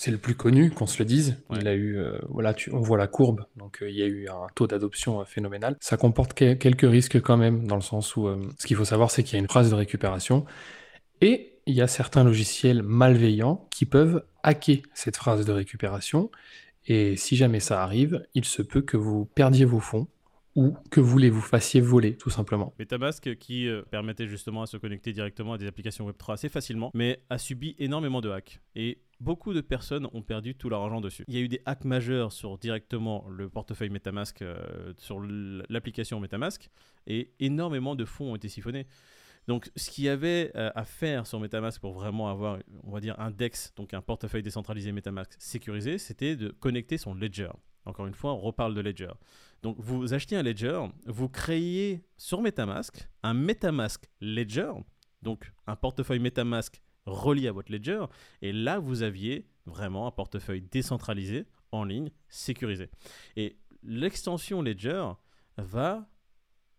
c'est 0.00 0.10
le 0.10 0.16
plus 0.16 0.34
connu, 0.34 0.70
qu'on 0.70 0.86
se 0.86 0.98
le 0.98 1.04
dise. 1.04 1.36
Il 1.54 1.68
a 1.68 1.74
eu, 1.74 1.98
euh, 1.98 2.18
voilà, 2.30 2.54
on 2.72 2.80
voit 2.80 2.96
la 2.96 3.06
courbe, 3.06 3.44
donc 3.56 3.82
euh, 3.82 3.90
il 3.90 3.96
y 3.96 4.02
a 4.02 4.06
eu 4.06 4.28
un 4.28 4.46
taux 4.54 4.66
d'adoption 4.66 5.20
euh, 5.20 5.24
phénoménal. 5.24 5.76
Ça 5.78 5.98
comporte 5.98 6.32
quelques 6.32 6.90
risques 6.90 7.20
quand 7.20 7.36
même, 7.36 7.66
dans 7.66 7.74
le 7.74 7.82
sens 7.82 8.16
où 8.16 8.26
ce 8.58 8.66
qu'il 8.66 8.78
faut 8.78 8.86
savoir, 8.86 9.10
c'est 9.10 9.22
qu'il 9.22 9.34
y 9.34 9.36
a 9.36 9.40
une 9.40 9.48
phrase 9.48 9.68
de 9.68 9.74
récupération 9.74 10.46
et 11.20 11.52
il 11.66 11.74
y 11.74 11.82
a 11.82 11.86
certains 11.86 12.24
logiciels 12.24 12.82
malveillants 12.82 13.68
qui 13.70 13.84
peuvent 13.84 14.24
hacker 14.42 14.78
cette 14.94 15.18
phrase 15.18 15.44
de 15.44 15.52
récupération. 15.52 16.30
Et 16.86 17.16
si 17.16 17.36
jamais 17.36 17.60
ça 17.60 17.82
arrive, 17.82 18.24
il 18.34 18.46
se 18.46 18.62
peut 18.62 18.80
que 18.80 18.96
vous 18.96 19.26
perdiez 19.26 19.66
vos 19.66 19.80
fonds 19.80 20.06
ou 20.56 20.76
que 20.90 21.00
vous 21.00 21.18
les 21.18 21.30
vous 21.30 21.40
fassiez 21.40 21.80
voler, 21.80 22.16
tout 22.16 22.30
simplement. 22.30 22.74
MetaMask, 22.78 23.36
qui 23.36 23.68
euh, 23.68 23.82
permettait 23.90 24.26
justement 24.26 24.62
à 24.62 24.66
se 24.66 24.76
connecter 24.76 25.12
directement 25.12 25.54
à 25.54 25.58
des 25.58 25.66
applications 25.66 26.08
Web3 26.08 26.34
assez 26.34 26.48
facilement, 26.48 26.90
mais 26.94 27.20
a 27.30 27.38
subi 27.38 27.76
énormément 27.78 28.20
de 28.20 28.30
hacks. 28.30 28.60
Et 28.74 28.98
beaucoup 29.20 29.52
de 29.52 29.60
personnes 29.60 30.08
ont 30.12 30.22
perdu 30.22 30.54
tout 30.54 30.68
leur 30.68 30.82
argent 30.82 31.00
dessus. 31.00 31.24
Il 31.28 31.34
y 31.34 31.38
a 31.38 31.40
eu 31.40 31.48
des 31.48 31.62
hacks 31.66 31.84
majeurs 31.84 32.32
sur 32.32 32.58
directement 32.58 33.26
le 33.28 33.48
portefeuille 33.48 33.90
MetaMask, 33.90 34.42
euh, 34.42 34.92
sur 34.96 35.20
l'application 35.68 36.18
MetaMask, 36.20 36.68
et 37.06 37.32
énormément 37.38 37.94
de 37.94 38.04
fonds 38.04 38.32
ont 38.32 38.36
été 38.36 38.48
siphonnés. 38.48 38.86
Donc, 39.46 39.70
ce 39.74 39.90
qu'il 39.90 40.04
y 40.04 40.08
avait 40.08 40.52
euh, 40.54 40.70
à 40.74 40.84
faire 40.84 41.26
sur 41.26 41.40
MetaMask 41.40 41.80
pour 41.80 41.92
vraiment 41.92 42.28
avoir, 42.28 42.58
on 42.84 42.90
va 42.90 43.00
dire, 43.00 43.18
un 43.18 43.30
DEX, 43.30 43.72
donc 43.74 43.94
un 43.94 44.02
portefeuille 44.02 44.42
décentralisé 44.42 44.92
MetaMask 44.92 45.34
sécurisé, 45.38 45.98
c'était 45.98 46.36
de 46.36 46.50
connecter 46.50 46.98
son 46.98 47.14
Ledger. 47.14 47.50
Encore 47.86 48.06
une 48.06 48.14
fois, 48.14 48.34
on 48.34 48.40
reparle 48.40 48.74
de 48.74 48.80
Ledger. 48.80 49.12
Donc 49.62 49.76
vous 49.78 50.14
achetez 50.14 50.36
un 50.36 50.42
Ledger, 50.42 50.80
vous 51.06 51.28
créez 51.28 52.02
sur 52.16 52.42
MetaMask 52.42 53.08
un 53.22 53.34
MetaMask 53.34 54.08
Ledger, 54.20 54.72
donc 55.22 55.52
un 55.66 55.76
portefeuille 55.76 56.18
MetaMask 56.18 56.80
relié 57.10 57.48
à 57.48 57.52
votre 57.52 57.72
Ledger, 57.72 58.04
et 58.42 58.52
là 58.52 58.78
vous 58.78 59.02
aviez 59.02 59.46
vraiment 59.66 60.06
un 60.06 60.10
portefeuille 60.10 60.62
décentralisé, 60.62 61.46
en 61.72 61.84
ligne, 61.84 62.10
sécurisé. 62.28 62.90
Et 63.36 63.56
l'extension 63.82 64.62
Ledger 64.62 65.04
va, 65.56 66.08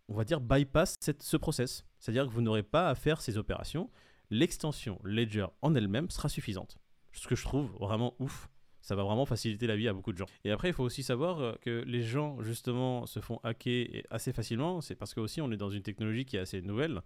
on 0.07 0.15
va 0.15 0.23
dire, 0.23 0.41
bypass 0.41 0.97
cette, 0.99 1.23
ce 1.23 1.37
process. 1.37 1.85
C'est-à-dire 1.99 2.25
que 2.25 2.31
vous 2.31 2.41
n'aurez 2.41 2.63
pas 2.63 2.89
à 2.89 2.95
faire 2.95 3.21
ces 3.21 3.37
opérations. 3.37 3.89
L'extension 4.29 4.99
Ledger 5.03 5.47
en 5.61 5.75
elle-même 5.75 6.09
sera 6.09 6.29
suffisante. 6.29 6.77
Ce 7.13 7.27
que 7.27 7.35
je 7.35 7.43
trouve 7.43 7.71
vraiment 7.79 8.15
ouf 8.19 8.49
ça 8.81 8.95
va 8.95 9.03
vraiment 9.03 9.25
faciliter 9.25 9.67
la 9.67 9.75
vie 9.75 9.87
à 9.87 9.93
beaucoup 9.93 10.11
de 10.11 10.17
gens. 10.17 10.25
Et 10.43 10.51
après, 10.51 10.69
il 10.69 10.73
faut 10.73 10.83
aussi 10.83 11.03
savoir 11.03 11.39
euh, 11.39 11.53
que 11.61 11.83
les 11.85 12.01
gens, 12.01 12.41
justement, 12.41 13.05
se 13.05 13.19
font 13.19 13.39
hacker 13.43 14.03
assez 14.09 14.33
facilement. 14.33 14.81
C'est 14.81 14.95
parce 14.95 15.13
que 15.13 15.19
aussi, 15.19 15.41
on 15.41 15.51
est 15.51 15.57
dans 15.57 15.69
une 15.69 15.83
technologie 15.83 16.25
qui 16.25 16.37
est 16.37 16.39
assez 16.39 16.61
nouvelle. 16.61 17.01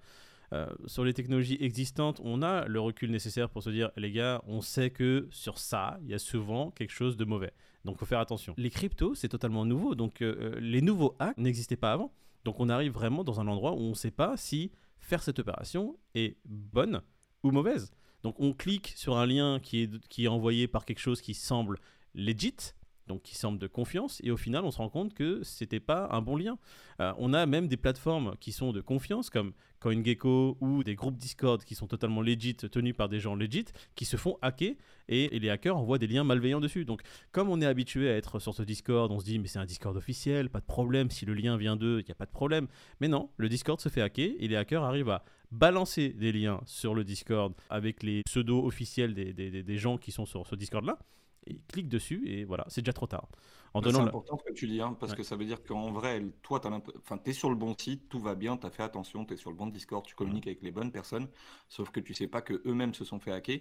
Euh, 0.56 0.68
sur 0.86 1.04
les 1.04 1.14
technologies 1.14 1.58
existantes, 1.60 2.22
on 2.24 2.42
a 2.42 2.66
le 2.66 2.80
recul 2.80 3.12
nécessaire 3.12 3.50
pour 3.50 3.62
se 3.62 3.70
dire, 3.70 3.92
les 3.98 4.12
gars, 4.12 4.42
on 4.48 4.62
sait 4.62 4.90
que 4.90 5.28
sur 5.32 5.58
ça, 5.58 5.98
il 6.02 6.10
y 6.10 6.14
a 6.14 6.20
souvent 6.20 6.72
quelque 6.72 6.94
chose 6.94 7.18
de 7.18 7.26
mauvais. 7.26 7.52
Donc, 7.84 7.98
faut 7.98 8.06
faire 8.06 8.20
attention. 8.20 8.54
Les 8.58 8.70
cryptos, 8.70 9.16
c'est 9.16 9.30
totalement 9.30 9.66
nouveau. 9.66 9.96
Donc, 9.96 10.22
euh, 10.22 10.58
les 10.60 10.82
nouveaux 10.82 11.16
hacks 11.20 11.38
n'existaient 11.38 11.76
pas 11.76 11.92
avant. 11.92 12.12
Donc, 12.44 12.60
on 12.60 12.70
arrive 12.70 12.94
vraiment 12.94 13.24
dans 13.24 13.40
un 13.40 13.48
endroit 13.48 13.74
où 13.74 13.80
on 13.80 13.90
ne 13.90 13.96
sait 13.96 14.12
pas 14.12 14.38
si 14.38 14.72
faire 15.00 15.22
cette 15.22 15.40
opération 15.40 15.98
est 16.16 16.38
bonne 16.46 17.02
ou 17.44 17.52
mauvaise. 17.52 17.92
Donc 18.26 18.40
on 18.40 18.54
clique 18.54 18.94
sur 18.96 19.18
un 19.18 19.28
lien 19.28 19.60
qui 19.60 19.84
est, 19.84 20.08
qui 20.08 20.26
est 20.26 20.28
envoyé 20.28 20.68
par 20.68 20.84
quelque 20.84 21.00
chose 21.00 21.22
qui 21.22 21.36
semble 21.36 21.78
legit, 22.16 22.74
donc 23.08 23.22
qui 23.22 23.36
semble 23.36 23.60
de 23.60 23.68
confiance, 23.68 24.22
et 24.24 24.32
au 24.32 24.38
final 24.38 24.66
on 24.66 24.72
se 24.72 24.78
rend 24.78 24.90
compte 24.90 25.14
que 25.14 25.44
c'était 25.44 25.80
pas 25.80 26.10
un 26.12 26.22
bon 26.22 26.38
lien. 26.38 26.58
Euh, 27.00 27.14
on 27.18 27.34
a 27.34 27.46
même 27.46 27.68
des 27.68 27.78
plateformes 27.78 28.36
qui 28.40 28.52
sont 28.52 28.72
de 28.72 28.82
confiance, 28.82 29.30
comme 29.30 29.54
CoinGecko 29.80 30.58
ou 30.62 30.84
des 30.84 30.96
groupes 30.96 31.18
Discord 31.18 31.64
qui 31.64 31.76
sont 31.76 31.88
totalement 31.88 32.22
legit, 32.22 32.56
tenus 32.56 32.96
par 32.96 33.10
des 33.10 33.20
gens 33.20 33.36
legit, 33.36 33.66
qui 33.96 34.06
se 34.06 34.18
font 34.18 34.38
hacker, 34.42 34.76
et, 35.08 35.40
les 35.40 35.50
hackers 35.50 35.78
envoient 35.78 36.00
des 36.00 36.08
liens 36.08 36.24
malveillants 36.24 36.62
dessus. 36.62 36.86
Donc 36.86 37.02
comme 37.32 37.50
on 37.50 37.62
est 37.62 37.66
habitué 37.66 38.10
à 38.10 38.16
être 38.16 38.40
sur 38.40 38.54
ce 38.54 38.64
Discord, 38.64 39.12
on 39.12 39.20
se 39.20 39.26
dit 39.26 39.40
mais 39.40 39.48
c'est 39.48 39.60
un 39.60 39.66
Discord 39.66 39.96
officiel, 39.96 40.50
pas 40.50 40.62
de 40.62 40.66
problème, 40.66 41.12
si 41.12 41.26
le 41.26 41.34
lien 41.34 41.58
vient 41.58 41.76
d'eux, 41.76 42.00
il 42.02 42.06
n'y 42.06 42.12
a 42.12 42.16
pas 42.16 42.26
de 42.26 42.32
problème. 42.32 42.68
Mais 43.00 43.08
non, 43.08 43.30
le 43.38 43.50
Discord 43.50 43.80
se 43.80 43.90
fait 43.90 44.02
hacker, 44.02 44.32
et 44.40 44.48
les 44.48 44.56
hackers 44.56 44.84
arrivent 44.84 45.10
à 45.10 45.24
balancer 45.52 46.10
des 46.10 46.32
liens 46.32 46.62
sur 46.66 46.94
le 46.94 47.04
Discord 47.04 47.54
avec 47.70 48.04
les 48.04 48.24
pseudos 48.24 48.66
officiels 48.66 49.14
des, 49.14 49.34
des, 49.34 49.64
des 49.64 49.78
gens 49.78 49.98
qui 49.98 50.12
sont 50.12 50.26
sur 50.26 50.46
ce 50.48 50.56
Discord-là. 50.56 51.00
Et 51.48 51.62
clique 51.68 51.90
dessus 51.90 52.28
et 52.28 52.44
voilà, 52.44 52.66
c'est 52.70 52.82
déjà 52.82 52.94
trop 52.94 53.06
tard. 53.06 53.28
En 53.76 53.84
c'est 53.84 53.96
important 53.96 54.40
ce 54.40 54.52
que 54.52 54.58
tu 54.58 54.66
dis, 54.68 54.82
hein, 54.82 54.98
parce 55.00 55.14
que 55.14 55.22
ça 55.22 55.36
veut 55.36 55.46
dire 55.46 55.64
qu'en 55.64 55.92
vrai, 55.92 56.24
toi, 56.42 56.60
tu 56.60 57.30
es 57.30 57.34
sur 57.34 57.52
le 57.52 57.56
bon 57.56 57.76
site, 57.78 58.10
tout 58.10 58.20
va 58.20 58.34
bien, 58.34 58.58
tu 58.58 58.66
as 58.66 58.72
fait 58.72 58.82
attention, 58.82 59.26
tu 59.26 59.36
es 59.36 59.38
sur 59.38 59.52
le 59.52 59.56
bon 59.56 59.68
Discord, 59.68 60.04
tu 60.04 60.16
communiques 60.16 60.48
avec 60.48 60.64
les 60.64 60.72
bonnes 60.72 60.92
personnes, 60.92 61.28
sauf 61.70 61.92
que 61.92 62.00
tu 62.00 62.16
sais 62.16 62.28
pas 62.28 62.42
que 62.42 62.64
eux-mêmes 62.66 62.96
se 62.96 63.06
sont 63.06 63.20
fait 63.20 63.32
hacker. 63.32 63.60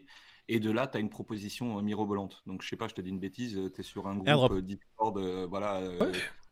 Et 0.49 0.61
de 0.61 0.71
là, 0.71 0.87
tu 0.87 0.97
as 0.97 1.01
une 1.01 1.11
proposition 1.11 1.83
mirobolante. 1.83 2.43
Donc, 2.47 2.63
je 2.63 2.69
sais 2.69 2.77
pas, 2.77 2.89
je 2.89 2.95
te 2.95 3.03
dis 3.03 3.11
une 3.11 3.19
bêtise, 3.19 3.61
tu 3.75 3.81
es 3.81 3.85
sur 3.85 4.07
un 4.07 4.17
groupe 4.17 4.61
Discord, 4.61 5.19
voilà, 5.51 5.83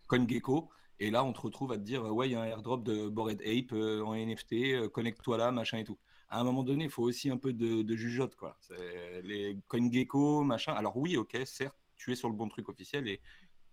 CoinGecko. 0.09 0.69
Et 1.01 1.11
là, 1.11 1.25
on 1.25 1.33
te 1.33 1.41
retrouve 1.41 1.73
à 1.73 1.77
te 1.77 1.83
dire, 1.83 2.05
ouais, 2.05 2.29
il 2.29 2.33
y 2.33 2.35
a 2.35 2.43
un 2.43 2.47
airdrop 2.47 2.85
de 2.85 3.09
Bored 3.09 3.41
Ape 3.43 3.73
en 3.73 4.15
NFT, 4.15 4.89
connecte-toi 4.89 5.37
là, 5.37 5.51
machin 5.51 5.79
et 5.79 5.85
tout. 5.85 5.99
À 6.29 6.41
un 6.41 6.45
moment 6.45 6.63
donné, 6.63 6.85
il 6.85 6.91
faut 6.91 7.03
aussi 7.03 7.29
un 7.29 7.37
peu 7.37 7.53
de, 7.53 7.83
de 7.83 7.97
jugeote, 7.97 8.37
quoi. 8.37 8.57
Les 9.23 9.59
CoinGecko, 9.69 10.45
machin. 10.45 10.73
Alors 10.73 10.97
oui, 10.97 11.17
ok, 11.17 11.37
certes, 11.45 11.77
tu 11.97 12.13
es 12.13 12.15
sur 12.15 12.29
le 12.29 12.35
bon 12.35 12.49
truc 12.49 12.69
officiel 12.69 13.09
et 13.09 13.21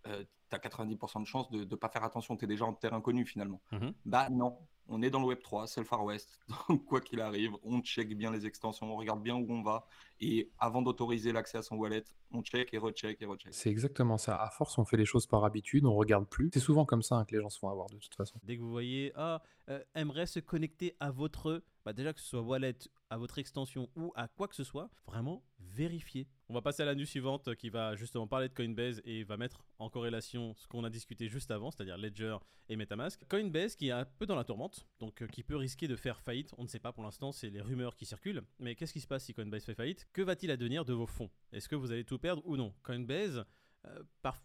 euh, 0.08 0.24
tu 0.50 0.56
as 0.56 0.60
90% 0.60 1.22
de 1.22 1.26
chance 1.26 1.50
de 1.52 1.64
ne 1.64 1.76
pas 1.76 1.90
faire 1.90 2.04
attention, 2.04 2.36
tu 2.38 2.46
es 2.46 2.48
déjà 2.48 2.66
en 2.66 2.74
terrain 2.74 3.02
connu 3.02 3.26
finalement. 3.26 3.62
Mmh 3.72 3.90
bah 4.06 4.30
non, 4.30 4.58
on 4.90 5.02
est 5.02 5.10
dans 5.10 5.20
le 5.20 5.26
Web 5.26 5.40
3, 5.42 5.68
c'est 5.68 5.80
le 5.80 5.86
Far 5.86 6.04
West. 6.04 6.40
Donc 6.70 6.84
quoi 6.86 7.00
qu'il 7.00 7.22
arrive, 7.22 7.54
on 7.64 7.82
check 7.82 8.16
bien 8.18 8.32
les 8.32 8.46
extensions, 8.46 8.92
on 8.92 8.96
regarde 8.96 9.22
bien 9.22 9.36
où 9.36 9.46
on 9.50 9.62
va. 9.62 9.86
Et 10.20 10.52
avant 10.60 10.82
d'autoriser 10.82 11.32
l'accès 11.32 11.60
à 11.60 11.62
son 11.62 11.78
wallet, 11.78 12.04
on 12.32 12.42
check 12.42 12.74
et 12.74 12.78
recheck 12.78 13.22
et 13.22 13.26
recheck. 13.26 13.54
C'est 13.54 13.70
exactement 13.70 14.18
ça. 14.18 14.36
À 14.36 14.50
force, 14.50 14.78
on 14.78 14.86
fait 14.86 14.98
les 14.98 15.06
choses 15.06 15.28
par 15.28 15.46
habitude, 15.46 15.86
on 15.86 15.94
regarde 15.94 16.28
plus. 16.28 16.50
C'est 16.54 16.60
souvent 16.60 16.86
comme 16.86 17.04
ça 17.04 17.16
hein, 17.16 17.26
que 17.26 17.36
les 17.36 17.42
gens 17.42 17.50
se 17.50 17.60
font 17.60 17.70
avoir 17.70 17.88
de 17.90 17.98
toute 17.98 18.16
façon. 18.16 18.40
Dès 18.44 18.58
que 18.58 18.62
vous 18.62 18.72
voyez, 18.72 19.14
ah, 19.16 19.42
euh, 19.70 19.82
aimerait 19.96 20.26
se 20.26 20.40
connecter 20.40 20.96
à 21.00 21.12
votre, 21.12 21.64
bah 21.86 21.94
déjà 21.94 22.12
que 22.12 22.20
ce 22.20 22.28
soit 22.28 22.42
wallet, 22.42 22.76
à 23.10 23.18
votre 23.18 23.40
extension 23.40 23.90
ou 23.96 24.12
à 24.16 24.28
quoi 24.28 24.48
que 24.48 24.56
ce 24.56 24.64
soit, 24.64 24.90
vraiment 25.06 25.44
vérifiez. 25.60 26.28
On 26.48 26.54
va 26.54 26.62
passer 26.62 26.84
à 26.84 26.86
la 26.86 26.96
news 26.96 27.06
suivante 27.06 27.56
qui 27.56 27.70
va 27.70 27.96
justement 27.96 28.28
parler 28.28 28.50
de 28.50 28.54
Coinbase 28.54 29.02
et 29.06 29.24
va 29.24 29.38
mettre 29.38 29.64
en 29.78 29.90
corrélation 29.90 30.54
ce 30.56 30.68
qu'on 30.68 30.84
a 30.84 30.90
discuté 30.90 31.28
juste 31.28 31.52
avant, 31.52 31.72
c'est-à-dire 31.72 31.98
Ledger 31.98 32.38
et 32.70 32.76
Metamask. 32.76 33.26
Coinbase 33.28 33.76
qui 33.76 33.90
est 33.90 33.92
un 33.92 34.06
peu 34.06 34.26
dans 34.26 34.36
la 34.36 34.44
tourmente, 34.44 34.88
donc 35.00 35.22
euh, 35.22 35.28
qui 35.28 35.44
peut 35.44 35.56
risquer 35.56 35.88
de 35.88 35.96
faire 35.96 36.20
faillite. 36.22 36.54
On 36.58 36.64
ne 36.64 36.68
sait 36.68 36.80
pas 36.80 36.92
pour 36.92 37.04
l'instant, 37.04 37.32
c'est 37.32 37.50
les 37.50 37.62
rumeurs 37.62 37.96
qui 37.96 38.06
circulent. 38.06 38.44
Mais 38.60 38.76
qu'est-ce 38.76 38.94
qui 38.94 39.02
se 39.02 39.08
passe 39.08 39.26
si 39.26 39.34
Coinbase 39.34 39.64
fait 39.64 39.76
faillite? 39.76 40.08
Que 40.14 40.22
va-t-il 40.22 40.52
advenir 40.52 40.86
de 40.86 40.94
vos 40.94 41.08
fonds? 41.08 41.30
Est-ce 41.52 41.70
que 41.70 41.76
vous 41.76 41.92
allez 41.92 42.04
tout 42.04 42.20
perdre 42.20 42.42
ou 42.46 42.58
non? 42.58 42.74
Coinbase 42.84 43.46
euh, 43.86 44.04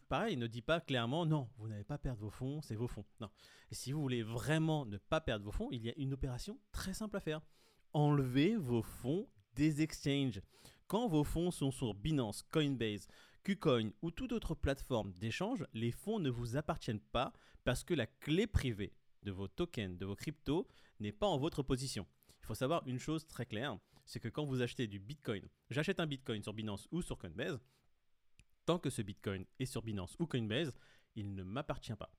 pareil, 0.09 0.37
ne 0.37 0.47
dit 0.47 0.63
pas 0.63 0.81
clairement 0.81 1.27
non, 1.27 1.49
vous 1.57 1.69
n'allez 1.69 1.85
pas 1.85 1.99
perdre 1.99 2.21
vos 2.21 2.31
fonds, 2.31 2.63
c'est 2.63 2.77
vos 2.77 2.87
fonds. 2.87 3.05
Non. 3.21 3.29
Et 3.71 3.75
si 3.75 3.93
vous 3.93 4.01
voulez 4.01 4.23
vraiment 4.23 4.87
ne 4.87 4.97
pas 4.97 5.21
perdre 5.21 5.45
vos 5.45 5.51
fonds, 5.51 5.69
il 5.73 5.83
y 5.83 5.91
a 5.91 5.95
une 5.97 6.13
opération 6.13 6.59
très 6.71 6.95
simple 6.95 7.17
à 7.17 7.21
faire. 7.21 7.41
Enlevez 7.95 8.57
vos 8.57 8.83
fonds 8.83 9.29
des 9.55 9.81
exchanges. 9.81 10.43
Quand 10.89 11.07
vos 11.07 11.23
fonds 11.23 11.53
sont 11.53 11.71
sur 11.71 11.95
Binance, 11.95 12.43
Coinbase, 12.51 13.07
KuCoin 13.45 13.91
ou 14.03 14.11
toute 14.11 14.33
autre 14.33 14.57
plateforme 14.57 15.13
d'échange, 15.13 15.65
les 15.73 15.93
fonds 15.93 16.19
ne 16.19 16.29
vous 16.29 16.57
appartiennent 16.57 16.99
pas 16.99 17.33
parce 17.63 17.85
que 17.85 17.95
la 17.95 18.09
clé 18.09 18.49
privée 18.49 18.93
de 19.23 19.31
vos 19.31 19.47
tokens, 19.47 19.97
de 19.97 20.07
vos 20.07 20.17
cryptos, 20.17 20.67
n'est 20.99 21.13
pas 21.13 21.29
en 21.29 21.39
votre 21.39 21.63
position. 21.63 22.05
Il 22.43 22.47
faut 22.47 22.57
savoir 22.57 22.83
une 22.87 22.99
chose 22.99 23.29
très 23.29 23.47
claire, 23.47 23.79
c'est 24.05 24.19
que 24.19 24.29
quand 24.29 24.45
vous 24.45 24.61
achetez 24.61 24.89
du 24.89 24.99
Bitcoin, 24.99 25.49
j'achète 25.71 26.01
un 26.01 26.07
Bitcoin 26.07 26.43
sur 26.43 26.53
Binance 26.53 26.89
ou 26.91 27.01
sur 27.01 27.17
Coinbase, 27.17 27.61
tant 28.67 28.81
que 28.81 28.91
ce 28.91 29.03
Bitcoin 29.03 29.47
est 29.61 29.67
sur 29.67 29.83
Binance 29.83 30.17
ou 30.19 30.27
Coinbase, 30.27 30.77
il 31.15 31.37
ne 31.37 31.45
m'appartient 31.45 31.95
pas. 31.95 32.11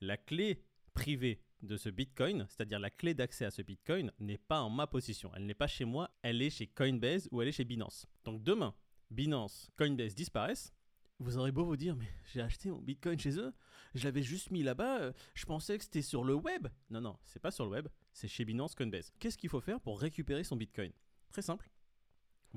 La 0.00 0.16
clé 0.16 0.62
privée 0.96 1.38
de 1.62 1.76
ce 1.76 1.90
Bitcoin, 1.90 2.46
c'est-à-dire 2.48 2.78
la 2.78 2.90
clé 2.90 3.12
d'accès 3.12 3.44
à 3.44 3.50
ce 3.50 3.60
Bitcoin, 3.60 4.10
n'est 4.18 4.38
pas 4.38 4.62
en 4.62 4.70
ma 4.70 4.86
possession. 4.86 5.30
Elle 5.36 5.44
n'est 5.44 5.54
pas 5.54 5.66
chez 5.66 5.84
moi, 5.84 6.10
elle 6.22 6.40
est 6.40 6.48
chez 6.48 6.66
Coinbase 6.66 7.28
ou 7.30 7.42
elle 7.42 7.48
est 7.48 7.52
chez 7.52 7.64
Binance. 7.64 8.06
Donc 8.24 8.42
demain, 8.42 8.74
Binance, 9.10 9.70
Coinbase 9.76 10.14
disparaissent. 10.14 10.72
Vous 11.18 11.36
aurez 11.36 11.52
beau 11.52 11.66
vous 11.66 11.76
dire, 11.76 11.96
mais 11.96 12.08
j'ai 12.32 12.40
acheté 12.40 12.70
mon 12.70 12.80
Bitcoin 12.80 13.18
chez 13.18 13.38
eux, 13.38 13.52
je 13.94 14.04
l'avais 14.04 14.22
juste 14.22 14.50
mis 14.50 14.62
là-bas, 14.62 15.00
euh, 15.00 15.12
je 15.34 15.44
pensais 15.44 15.76
que 15.76 15.84
c'était 15.84 16.02
sur 16.02 16.24
le 16.24 16.34
web. 16.34 16.66
Non, 16.88 17.02
non, 17.02 17.18
c'est 17.24 17.40
pas 17.40 17.50
sur 17.50 17.64
le 17.64 17.70
web, 17.70 17.88
c'est 18.12 18.28
chez 18.28 18.46
Binance 18.46 18.74
Coinbase. 18.74 19.12
Qu'est-ce 19.18 19.36
qu'il 19.36 19.50
faut 19.50 19.60
faire 19.60 19.80
pour 19.80 20.00
récupérer 20.00 20.44
son 20.44 20.56
Bitcoin? 20.56 20.92
Très 21.30 21.42
simple 21.42 21.70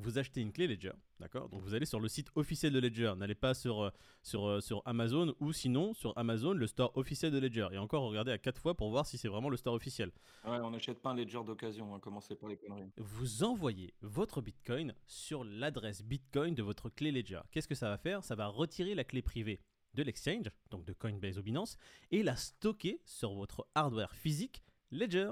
vous 0.01 0.18
achetez 0.18 0.41
une 0.41 0.51
clé 0.51 0.68
Ledger, 0.68 0.94
d'accord? 1.20 1.50
Donc 1.50 1.62
vous 1.62 1.74
allez 1.74 1.86
sur 1.86 2.00
le 2.00 2.08
site 2.08 2.29
officiel 2.36 2.74
de 2.74 2.79
Ledger, 2.79 3.13
n'allez 3.18 3.36
pas 3.36 3.53
sur, 3.53 3.82
euh, 3.82 3.89
sur, 4.24 4.46
euh, 4.46 4.62
sur 4.62 4.82
Amazon 4.86 5.36
ou 5.39 5.53
sinon 5.53 5.94
sur 5.94 6.18
Amazon 6.18 6.53
le 6.53 6.68
store 6.68 6.91
officiel 6.96 7.32
de 7.32 7.39
Ledger. 7.39 7.68
Et 7.72 7.77
encore 7.77 8.03
regardez 8.03 8.32
à 8.32 8.38
quatre 8.38 8.62
fois 8.62 8.75
pour 8.75 8.89
voir 8.89 9.06
si 9.06 9.18
c'est 9.18 9.27
vraiment 9.27 9.50
le 9.50 9.58
store 9.58 9.74
officiel. 9.74 10.12
Ouais, 10.46 10.60
on 10.60 10.72
n'achète 10.72 11.01
pas 11.01 11.12
un 11.12 11.15
Ledger 11.15 11.44
d'occasion, 11.46 11.94
hein, 11.94 12.00
commencez 12.00 12.36
par 12.36 12.50
les 12.50 12.58
conneries. 12.58 12.89
Vous 12.98 13.44
envoyez 13.44 13.94
votre 14.01 14.41
Bitcoin 14.41 14.94
sur 15.06 15.44
l'adresse 15.44 16.03
Bitcoin 16.03 16.56
de 16.56 16.63
votre 16.63 16.89
clé 16.89 17.12
Ledger. 17.12 17.41
Qu'est-ce 17.51 17.68
que 17.68 17.75
ça 17.75 17.89
va 17.89 17.98
faire? 17.98 18.24
Ça 18.24 18.36
va 18.36 18.48
retirer 18.48 18.96
la 18.96 19.03
clé 19.03 19.22
privée 19.22 19.62
de 19.96 20.03
l'exchange, 20.03 20.51
donc 20.70 20.86
de 20.86 20.94
Coinbase 20.94 21.39
ou 21.39 21.44
Binance, 21.44 21.77
et 22.12 22.22
la 22.22 22.36
stocker 22.36 23.01
sur 23.06 23.34
votre 23.34 23.68
hardware 23.75 24.13
physique 24.13 24.63
Ledger. 24.91 25.32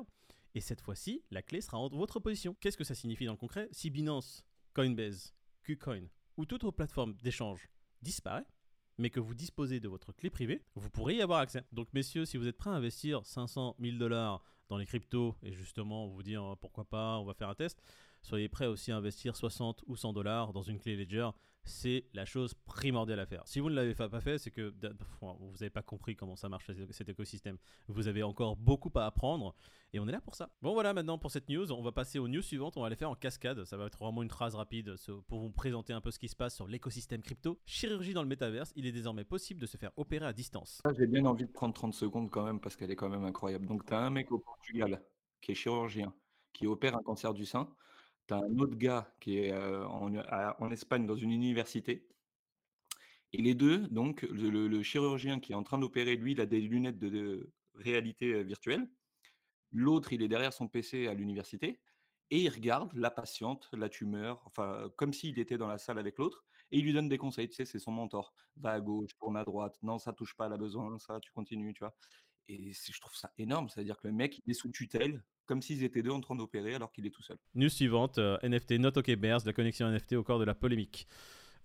Et 0.56 0.62
cette 0.62 0.82
fois-ci, 0.82 1.24
la 1.30 1.44
clé 1.44 1.62
sera 1.62 1.78
en 1.78 1.88
votre 1.90 2.20
position. 2.20 2.56
Qu'est-ce 2.60 2.78
que 2.78 2.84
ça 2.84 2.96
signifie 2.96 3.26
dans 3.26 3.34
le 3.34 3.38
concret? 3.38 3.70
Si 3.72 3.92
Binance 3.92 4.44
Coinbase, 4.78 5.34
KuCoin 5.64 6.04
ou 6.38 6.46
toute 6.46 6.64
autre 6.64 6.76
plateforme 6.76 7.16
d'échange 7.24 7.68
disparaît, 8.04 8.46
mais 9.00 9.10
que 9.10 9.20
vous 9.20 9.34
disposez 9.34 9.80
de 9.80 9.88
votre 9.88 10.14
clé 10.14 10.30
privée, 10.30 10.64
vous 10.76 10.92
pourrez 10.92 11.16
y 11.16 11.22
avoir 11.24 11.40
accès. 11.40 11.64
Donc 11.72 11.92
messieurs, 11.94 12.26
si 12.26 12.38
vous 12.38 12.46
êtes 12.46 12.58
prêts 12.58 12.70
à 12.70 12.74
investir 12.74 13.26
500 13.26 13.76
000 13.80 13.98
dollars 13.98 14.44
dans 14.70 14.78
les 14.78 14.86
cryptos 14.86 15.36
et 15.42 15.52
justement 15.52 16.06
vous 16.06 16.22
dire 16.22 16.56
pourquoi 16.62 16.86
pas, 16.86 17.18
on 17.18 17.26
va 17.26 17.34
faire 17.34 17.50
un 17.50 17.56
test, 17.56 17.82
soyez 18.22 18.50
prêts 18.50 18.68
aussi 18.68 18.92
à 18.92 18.98
investir 18.98 19.36
60 19.36 19.84
ou 19.88 19.96
100 19.96 20.14
dollars 20.14 20.54
dans 20.54 20.64
une 20.64 20.80
clé 20.80 20.96
Ledger 20.96 21.30
c'est 21.68 22.06
la 22.14 22.26
chose 22.26 22.54
primordiale 22.66 23.20
à 23.20 23.26
faire. 23.26 23.44
Si 23.46 23.60
vous 23.60 23.70
ne 23.70 23.76
l'avez 23.76 23.94
pas 23.94 24.22
fait, 24.22 24.38
c'est 24.38 24.52
que 24.52 24.74
vous 25.22 25.52
n'avez 25.52 25.70
pas 25.70 25.82
compris 25.82 26.16
comment 26.16 26.36
ça 26.36 26.50
marche 26.50 26.72
cet 26.92 27.10
écosystème. 27.10 27.58
Vous 27.88 28.08
avez 28.08 28.24
encore 28.24 28.56
beaucoup 28.56 28.92
à 28.96 29.06
apprendre 29.06 29.54
et 29.94 30.00
on 30.00 30.08
est 30.08 30.12
là 30.12 30.22
pour 30.22 30.36
ça. 30.36 30.50
Bon 30.62 30.74
voilà 30.74 30.94
maintenant 30.94 31.18
pour 31.18 31.32
cette 31.32 31.50
news, 31.50 31.72
on 31.72 31.82
va 31.82 31.92
passer 31.92 32.20
aux 32.20 32.28
news 32.28 32.42
suivantes, 32.42 32.78
on 32.78 32.82
va 32.82 32.90
les 32.90 32.96
faire 32.96 33.10
en 33.10 33.16
cascade, 33.16 33.64
ça 33.66 33.78
va 33.78 33.86
être 33.86 34.00
vraiment 34.00 34.24
une 34.24 34.30
phrase 34.30 34.56
rapide 34.56 34.96
pour 35.28 35.40
vous 35.42 35.52
présenter 35.52 35.94
un 35.94 36.02
peu 36.02 36.12
ce 36.12 36.20
qui 36.20 36.30
se 36.30 36.36
passe 36.36 36.56
sur 36.56 36.68
l'écosystème 36.68 37.22
crypto. 37.22 37.60
Chirurgie 37.66 38.14
dans 38.14 38.24
le 38.24 38.30
métaverse, 38.30 38.72
il 38.76 38.86
est 38.86 38.92
désormais 38.92 39.26
possible 39.26 39.60
de 39.60 39.66
se 39.66 39.78
faire 39.78 39.92
opérer 39.98 40.26
à 40.26 40.34
distance. 40.34 40.82
J'ai 40.98 41.08
bien 41.08 41.26
envie 41.26 41.46
de 41.46 41.52
prendre 41.52 41.74
30 41.74 41.94
secondes 41.94 42.30
quand 42.30 42.44
même 42.44 42.60
parce 42.60 42.76
qu'elle 42.76 42.92
est 42.92 42.96
quand 42.96 43.10
même 43.10 43.26
incroyable. 43.26 43.68
Donc 43.68 43.86
tu 43.86 43.94
as 43.94 44.00
un 44.00 44.10
mec 44.10 44.32
au 44.32 44.40
Portugal 44.40 45.02
qui 45.42 45.52
est 45.52 45.56
chirurgien, 45.56 46.14
qui 46.54 46.66
opère 46.66 46.96
un 46.96 47.04
cancer 47.04 47.34
du 47.34 47.46
sein 47.46 47.70
tu 48.28 48.34
as 48.34 48.38
un 48.38 48.60
autre 48.60 48.76
gars 48.76 49.14
qui 49.20 49.40
est 49.40 49.54
en, 49.54 50.72
Espagne 50.72 51.06
dans 51.06 51.16
une 51.16 51.32
université. 51.32 52.08
Et 53.34 53.42
les 53.42 53.56
deux, 53.56 53.88
donc, 53.88 54.22
le, 54.24 54.82
chirurgien 54.84 55.40
qui 55.40 55.52
est 55.52 55.56
en 55.56 55.64
train 55.64 55.78
d'opérer, 55.78 56.16
lui, 56.16 56.32
il 56.34 56.42
a 56.42 56.46
des 56.46 56.62
lunettes 56.62 57.00
de, 57.00 57.52
réalité 57.78 58.44
virtuelle. 58.44 58.90
L'autre, 59.72 60.14
il 60.14 60.22
est 60.22 60.28
derrière 60.28 60.54
son 60.54 60.68
PC 60.68 61.08
à 61.08 61.14
l'université 61.14 61.80
et 62.30 62.42
il 62.42 62.50
regarde 62.50 62.94
la 62.94 63.10
patiente, 63.10 63.70
la 63.72 63.90
tumeur, 63.90 64.42
enfin, 64.46 64.92
comme 64.98 65.14
s'il 65.14 65.40
était 65.40 65.58
dans 65.58 65.68
la 65.68 65.78
salle 65.78 65.98
avec 65.98 66.18
l'autre, 66.18 66.46
et 66.72 66.80
il 66.80 66.84
lui 66.84 66.94
donne 66.94 67.08
des 67.08 67.18
conseils, 67.18 67.48
tu 67.48 67.56
sais, 67.56 67.66
c'est 67.66 67.80
son 67.80 67.92
mentor. 67.92 68.34
Va 68.58 68.72
à 68.74 68.82
gauche, 68.82 69.16
tourne 69.18 69.38
à 69.38 69.46
droite, 69.46 69.78
non, 69.82 69.98
ça 69.98 70.12
touche 70.12 70.36
pas, 70.36 70.48
elle 70.48 70.54
a 70.54 70.58
besoin, 70.58 70.98
ça, 71.00 71.20
tu 71.22 71.32
continues, 71.32 71.74
tu 71.74 71.80
vois. 71.80 71.96
Et 72.50 72.74
je 72.74 73.00
trouve 73.00 73.16
ça 73.16 73.32
énorme, 73.38 73.70
c'est-à-dire 73.70 73.98
que 73.98 74.08
le 74.08 74.14
mec, 74.14 74.42
il 74.46 74.52
est 74.52 74.54
sous 74.54 74.70
tutelle, 74.70 75.24
comme 75.48 75.62
s'ils 75.62 75.84
étaient 75.84 76.04
deux 76.04 76.12
en 76.12 76.22
train 76.22 76.36
d'opérer 76.36 76.76
alors 76.76 76.92
qu'il 76.92 77.06
est 77.06 77.10
tout 77.10 77.24
seul. 77.24 77.38
News 77.56 77.70
suivante, 77.70 78.18
euh, 78.18 78.38
NFT 78.44 78.74
Not 78.74 78.98
OK 78.98 79.16
Bears, 79.16 79.42
la 79.46 79.54
connexion 79.54 79.90
NFT 79.90 80.14
au 80.14 80.24
corps 80.24 80.40
de 80.40 80.46
la 80.46 80.54
polémique. 80.54 81.08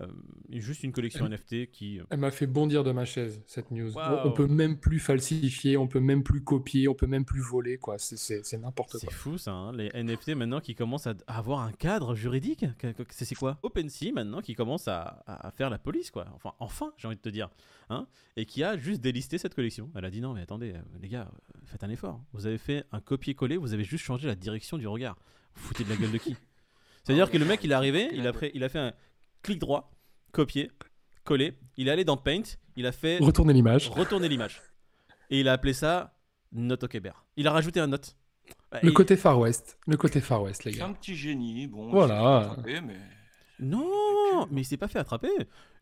Euh, 0.01 0.07
juste 0.51 0.83
une 0.83 0.93
collection 0.93 1.29
NFT 1.29 1.71
qui. 1.71 2.01
Euh, 2.01 2.05
Elle 2.11 2.19
m'a 2.19 2.31
fait 2.31 2.47
bondir 2.47 2.85
de 2.85 2.93
ma 2.93 3.05
chaise, 3.05 3.43
cette 3.47 3.71
news. 3.71 3.93
On, 3.97 4.33
peut 4.33 4.47
même 4.47 4.79
plus 4.79 4.99
falsifier, 4.99 5.77
on 5.77 5.87
peut 5.87 6.01
même 6.01 6.23
plus 6.23 6.43
copier, 6.43 6.89
on 6.89 6.95
peut 6.95 7.07
même 7.07 7.25
plus 7.25 7.41
voler, 7.41 7.79
quoi. 7.79 7.97
C'est 7.99 8.59
n'importe 8.59 8.93
quoi. 8.93 9.01
C'est 9.01 9.13
fou, 9.13 9.39
ça. 9.39 9.53
Hein. 9.53 9.73
Les 9.73 9.91
NFT 9.95 10.31
maintenant 10.31 10.61
qui 10.61 10.75
commencent 10.75 11.07
à 11.07 11.15
avoir 11.27 11.61
un 11.61 11.73
cadre 11.73 12.15
juridique. 12.15 12.65
C'est 13.11 13.35
quoi? 13.35 13.59
OpenSea 13.63 14.13
maintenant 14.13 14.41
qui 14.41 14.55
commence 14.55 14.89
à, 14.89 15.53
faire 15.57 15.71
la 15.71 15.79
police, 15.79 16.11
quoi. 16.11 16.27
Enfin, 16.35 16.53
enfin, 16.59 16.93
j'ai 16.97 17.07
envie 17.07 17.17
de 17.17 17.23
te 17.23 17.29
dire. 17.29 17.51
Hein 17.91 18.07
Et 18.37 18.47
qui 18.47 18.63
a 18.65 18.77
juste 18.77 19.01
délisté 19.01 19.39
cette 19.39 19.55
collection. 19.55 19.91
Elle 19.95 20.05
a 20.05 20.11
dit 20.11 20.21
non, 20.21 20.33
mais 20.33 20.43
attendez, 20.43 20.75
les 21.01 21.09
gars, 21.09 21.31
faites 21.65 21.85
un 21.85 21.91
effort. 21.91 22.21
Vous 22.33 22.47
avez 22.47 22.59
fait 22.59 22.85
un 22.93 23.01
copier-coller, 23.01 23.57
vous 23.57 23.75
avez 23.75 23.85
juste 23.85 24.05
changé 24.05 24.27
la 24.27 24.35
direction 24.35 24.79
du 24.79 24.87
regard. 24.87 25.17
Vous 25.55 25.63
foutez 25.63 25.85
de 25.85 25.91
la 25.91 25.97
gueule 25.97 26.13
de 26.13 26.19
qui? 26.19 26.37
C'est-à-dire 27.05 27.31
que 27.31 27.37
le 27.37 27.45
mec, 27.45 27.63
il 27.65 27.73
est 27.73 27.75
arrivé, 27.75 28.09
il 28.13 28.27
a, 28.27 28.33
il 28.55 28.63
a 28.63 28.69
fait 28.69 28.79
un 28.79 28.93
clic 29.43 29.59
droit, 29.59 29.93
copier, 30.33 30.71
coller. 31.25 31.59
Il 31.77 31.89
est 31.89 31.91
allé 31.91 32.05
dans 32.05 32.17
Paint, 32.17 32.43
il 32.77 32.87
a 32.87 32.93
fait. 32.93 33.19
Retourner 33.19 33.53
l'image. 33.53 33.89
Retourner 33.89 34.29
l'image. 34.29 34.61
Et 35.31 35.41
il 35.41 35.49
a 35.49 35.53
appelé 35.53 35.73
ça 35.73 36.15
Note 36.53 36.85
Bear. 36.99 37.25
Il 37.37 37.47
a 37.47 37.53
rajouté 37.53 37.81
un 37.81 37.87
note. 37.87 38.17
Le 38.83 38.91
côté 38.93 39.17
Far 39.17 39.39
West. 39.39 39.79
Le 39.87 39.97
côté 39.97 40.21
Far 40.21 40.43
West, 40.43 40.65
les 40.65 40.73
gars. 40.73 40.79
C'est 40.79 40.83
un 40.83 40.93
petit 40.93 41.15
génie. 41.15 41.67
Bon, 41.67 41.91
voilà. 41.91 42.57
mais... 42.65 42.99
Non, 43.59 44.47
mais 44.51 44.63
il 44.63 44.65
s'est 44.65 44.77
pas 44.77 44.89
fait 44.89 44.99
attraper. 44.99 45.31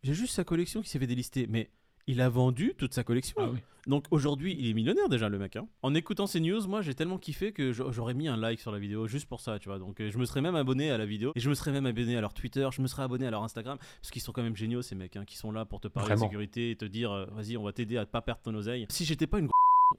J'ai 0.03 0.15
juste 0.15 0.35
sa 0.35 0.45
collection 0.45 0.83
qui 0.83 0.89
s'est 0.89 0.99
fait 0.99 1.07
délister. 1.07 1.47
Mais 1.49 1.71
il 2.07 2.21
a 2.21 2.29
vendu 2.29 2.75
toute 2.77 2.95
sa 2.95 3.05
collection. 3.05 3.37
Ah 3.39 3.51
Donc 3.87 4.05
aujourd'hui, 4.11 4.57
il 4.59 4.69
est 4.69 4.75
millionnaire 4.75 5.09
déjà, 5.09 5.29
le 5.29 5.39
mec. 5.39 5.57
Hein. 5.57 5.67
En 5.83 5.95
écoutant 5.95 6.27
ces 6.27 6.41
news, 6.41 6.67
moi, 6.67 6.83
j'ai 6.83 6.95
tellement 6.95 7.19
kiffé 7.19 7.53
que 7.53 7.73
j'aurais 7.73 8.15
mis 8.15 8.29
un 8.29 8.37
like 8.37 8.61
sur 8.61 8.73
la 8.73 8.79
vidéo 8.79 9.07
juste 9.07 9.29
pour 9.29 9.41
ça, 9.41 9.59
tu 9.59 9.69
vois. 9.69 9.79
Donc 9.79 10.01
euh, 10.01 10.11
je 10.11 10.19
me 10.19 10.25
serais 10.25 10.41
même 10.41 10.57
abonné 10.57 10.91
à 10.91 10.99
la 10.99 11.07
vidéo 11.07 11.33
et 11.35 11.41
je 11.41 11.49
me 11.49 11.55
serais 11.55 11.73
même 11.73 11.87
abonné 11.87 12.17
à 12.17 12.21
leur 12.21 12.35
Twitter, 12.35 12.69
je 12.73 12.83
me 12.83 12.87
serais 12.87 13.03
abonné 13.03 13.27
à 13.27 13.31
leur 13.31 13.43
Instagram 13.43 13.79
parce 13.79 14.11
qu'ils 14.11 14.23
sont 14.23 14.33
quand 14.33 14.43
même 14.43 14.57
géniaux 14.57 14.83
ces 14.83 14.95
mecs, 14.95 15.17
hein, 15.17 15.25
qui 15.25 15.37
sont 15.37 15.53
là 15.53 15.65
pour 15.65 15.81
te 15.81 15.89
parler 15.89 16.15
de 16.15 16.21
sécurité 16.21 16.71
et 16.71 16.77
te 16.77 16.85
dire, 16.85 17.13
euh, 17.13 17.27
vas-y, 17.33 17.57
on 17.57 17.63
va 17.63 17.73
t'aider 17.73 17.97
à 17.97 18.07
pas 18.07 18.23
perdre 18.23 18.43
ton 18.43 18.55
oseille. 18.55 18.87
Si 18.89 19.05
j'étais 19.05 19.27
pas 19.27 19.39
une 19.39 19.49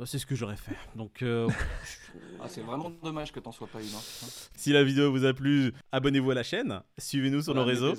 c'est 0.05 0.19
ce 0.19 0.25
que 0.25 0.35
j'aurais 0.35 0.55
fait. 0.55 0.75
Donc, 0.95 1.21
euh, 1.21 1.47
Ah, 2.41 2.47
c'est 2.47 2.61
vraiment 2.61 2.89
dommage 2.89 3.31
que 3.31 3.39
t'en 3.39 3.51
sois 3.51 3.67
pas 3.67 3.81
une. 3.81 3.87
hein. 3.87 4.27
si 4.55 4.71
la 4.71 4.83
vidéo 4.83 5.11
vous 5.11 5.25
a 5.25 5.33
plu, 5.33 5.73
abonnez-vous 5.91 6.31
à 6.31 6.33
la 6.35 6.43
chaîne, 6.43 6.81
suivez-nous 6.97 7.41
sur 7.41 7.53
nos 7.53 7.63
réseaux. 7.63 7.93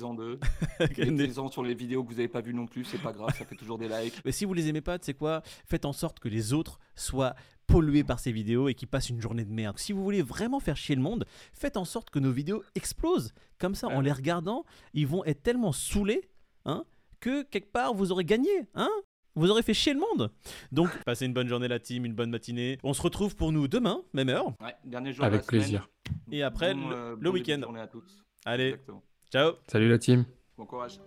mettez-en 0.79 1.47
sur 1.51 1.63
les 1.63 1.73
vidéos 1.73 2.03
que 2.03 2.09
vous 2.13 2.19
avez 2.19 2.27
pas 2.27 2.41
vues 2.41 2.53
non 2.53 2.65
plus, 2.65 2.83
c'est 2.83 3.01
pas 3.01 3.13
grave, 3.13 3.35
ça 3.37 3.45
fait 3.45 3.55
toujours 3.55 3.77
des 3.77 3.87
likes. 3.87 4.21
Mais 4.25 4.31
si 4.31 4.45
vous 4.45 4.53
les 4.53 4.67
aimez 4.67 4.81
pas, 4.81 4.99
tu 4.99 5.05
sais 5.05 5.13
quoi 5.13 5.41
Faites 5.65 5.85
en 5.85 5.93
sorte 5.93 6.19
que 6.19 6.27
les 6.27 6.53
autres 6.53 6.79
soient 6.95 7.35
pollués 7.67 8.03
par 8.03 8.19
ces 8.19 8.31
vidéos 8.31 8.67
et 8.67 8.73
qu'ils 8.73 8.89
passent 8.89 9.09
une 9.09 9.21
journée 9.21 9.45
de 9.45 9.51
merde. 9.51 9.79
Si 9.79 9.93
vous 9.93 10.03
voulez 10.03 10.21
vraiment 10.21 10.59
faire 10.59 10.75
chier 10.75 10.95
le 10.95 11.01
monde, 11.01 11.25
faites 11.53 11.77
en 11.77 11.85
sorte 11.85 12.09
que 12.09 12.19
nos 12.19 12.31
vidéos 12.31 12.63
explosent. 12.75 13.33
Comme 13.59 13.75
ça, 13.75 13.87
en 13.87 14.01
les 14.01 14.11
regardant, 14.11 14.65
ils 14.93 15.07
vont 15.07 15.23
être 15.25 15.41
tellement 15.41 15.71
saoulés 15.71 16.29
hein, 16.65 16.83
que 17.21 17.43
quelque 17.43 17.71
part 17.71 17.93
vous 17.93 18.11
aurez 18.11 18.25
gagné. 18.25 18.49
Hein 18.75 18.89
vous 19.35 19.49
aurez 19.49 19.63
fait 19.63 19.73
chier 19.73 19.93
le 19.93 19.99
monde. 19.99 20.31
Donc, 20.71 20.89
passez 21.05 21.25
une 21.25 21.33
bonne 21.33 21.47
journée 21.47 21.67
la 21.67 21.79
team, 21.79 22.05
une 22.05 22.13
bonne 22.13 22.29
matinée. 22.29 22.77
On 22.83 22.93
se 22.93 23.01
retrouve 23.01 23.35
pour 23.35 23.51
nous 23.51 23.67
demain, 23.67 24.01
même 24.13 24.29
heure. 24.29 24.47
Ouais, 24.61 24.75
dernier 24.85 25.13
jour 25.13 25.25
Avec 25.25 25.41
de 25.41 25.43
la 25.43 25.47
semaine. 25.47 25.61
plaisir. 25.61 25.89
Et 26.31 26.43
après, 26.43 26.73
Bon, 26.73 26.89
le- 26.89 26.95
euh, 26.95 27.09
le 27.11 27.15
bon 27.17 27.31
week-end. 27.31 27.59
journée 27.61 27.81
à 27.81 27.87
tous. 27.87 28.23
Allez, 28.45 28.69
Exactement. 28.69 29.03
ciao 29.31 29.53
Salut 29.67 29.89
la 29.89 29.97
team. 29.99 30.25
Bon 30.57 30.65
courage. 30.65 30.99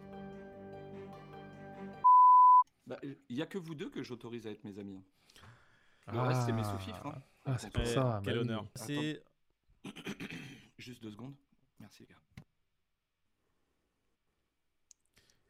Bah, 2.87 2.99
Il 3.03 3.37
y 3.37 3.43
a 3.43 3.47
que 3.47 3.59
vous 3.59 3.75
deux 3.75 3.91
que 3.91 4.03
j'autorise 4.03 4.47
à 4.47 4.51
être 4.51 4.63
mes 4.65 4.79
amis. 4.79 4.97
hein. 4.97 6.13
Le 6.13 6.21
reste, 6.21 6.43
c'est 6.47 6.53
mes 6.53 6.63
sous-fifres. 6.63 7.05
hein. 7.07 7.21
Ah, 7.45 7.59
c'est 7.59 7.71
pour 7.73 7.83
Eh, 7.83 7.87
ça. 7.87 8.21
Quel 8.25 8.35
bah 8.37 8.41
honneur. 8.43 8.67
C'est 8.77 9.23
Juste 10.79 11.03
deux 11.03 11.11
secondes. 11.11 11.35
Merci 11.81 12.03
les 12.03 12.09
gars. 12.09 12.21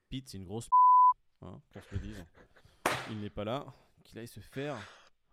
Pete, 0.09 0.29
c'est 0.29 0.39
une 0.39 0.45
grosse 0.45 0.69
hein, 1.43 1.61
qu'on 1.73 1.81
se 1.83 1.95
le 1.95 1.99
dise. 2.01 2.25
Il 3.11 3.21
n'est 3.21 3.31
pas 3.31 3.45
là. 3.45 3.67
Qu'il 4.05 4.19
aille 4.19 4.29
se 4.29 4.41
faire 4.41 4.77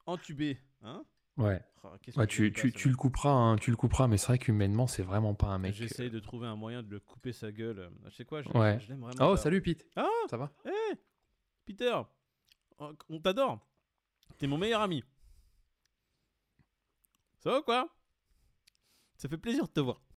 entuber. 0.05 0.57
Hein? 0.81 1.05
Ouais. 1.37 1.61
Je 2.07 2.23
tu, 2.25 2.53
tu, 2.53 2.71
tu 2.71 2.89
le 2.89 2.95
couperas, 2.95 3.29
hein, 3.31 3.55
tu 3.57 3.69
le 3.71 3.75
couperas, 3.77 4.07
mais 4.07 4.17
c'est 4.17 4.27
vrai 4.27 4.37
qu'humainement, 4.39 4.87
c'est 4.87 5.03
vraiment 5.03 5.33
pas 5.33 5.47
un 5.47 5.57
mec. 5.57 5.73
J'essaye 5.73 6.09
de 6.09 6.19
trouver 6.19 6.47
un 6.47 6.55
moyen 6.55 6.81
de 6.83 6.89
le 6.89 6.99
couper 6.99 7.33
sa 7.33 7.51
gueule. 7.51 7.89
Je 8.05 8.09
sais 8.11 8.25
quoi, 8.25 8.41
je, 8.41 8.49
Ouais. 8.49 8.79
je 8.79 8.89
l'aime 8.89 9.01
vraiment. 9.01 9.31
Oh, 9.31 9.35
salut 9.35 9.61
Pete. 9.61 9.85
Ah 9.95 10.07
Ça 10.29 10.37
va? 10.37 10.51
Hé 10.65 10.95
Peter 11.65 11.95
Oh, 12.79 12.91
On 13.09 13.19
t'adore 13.19 13.59
T'es 14.37 14.47
mon 14.47 14.57
meilleur 14.57 14.81
ami. 14.81 15.03
Ça 17.39 17.51
va 17.51 17.59
ou 17.59 17.63
quoi? 17.63 17.89
Ça 19.17 19.27
fait 19.27 19.37
plaisir 19.37 19.67
de 19.67 19.71
te 19.71 19.79
voir. 19.79 20.01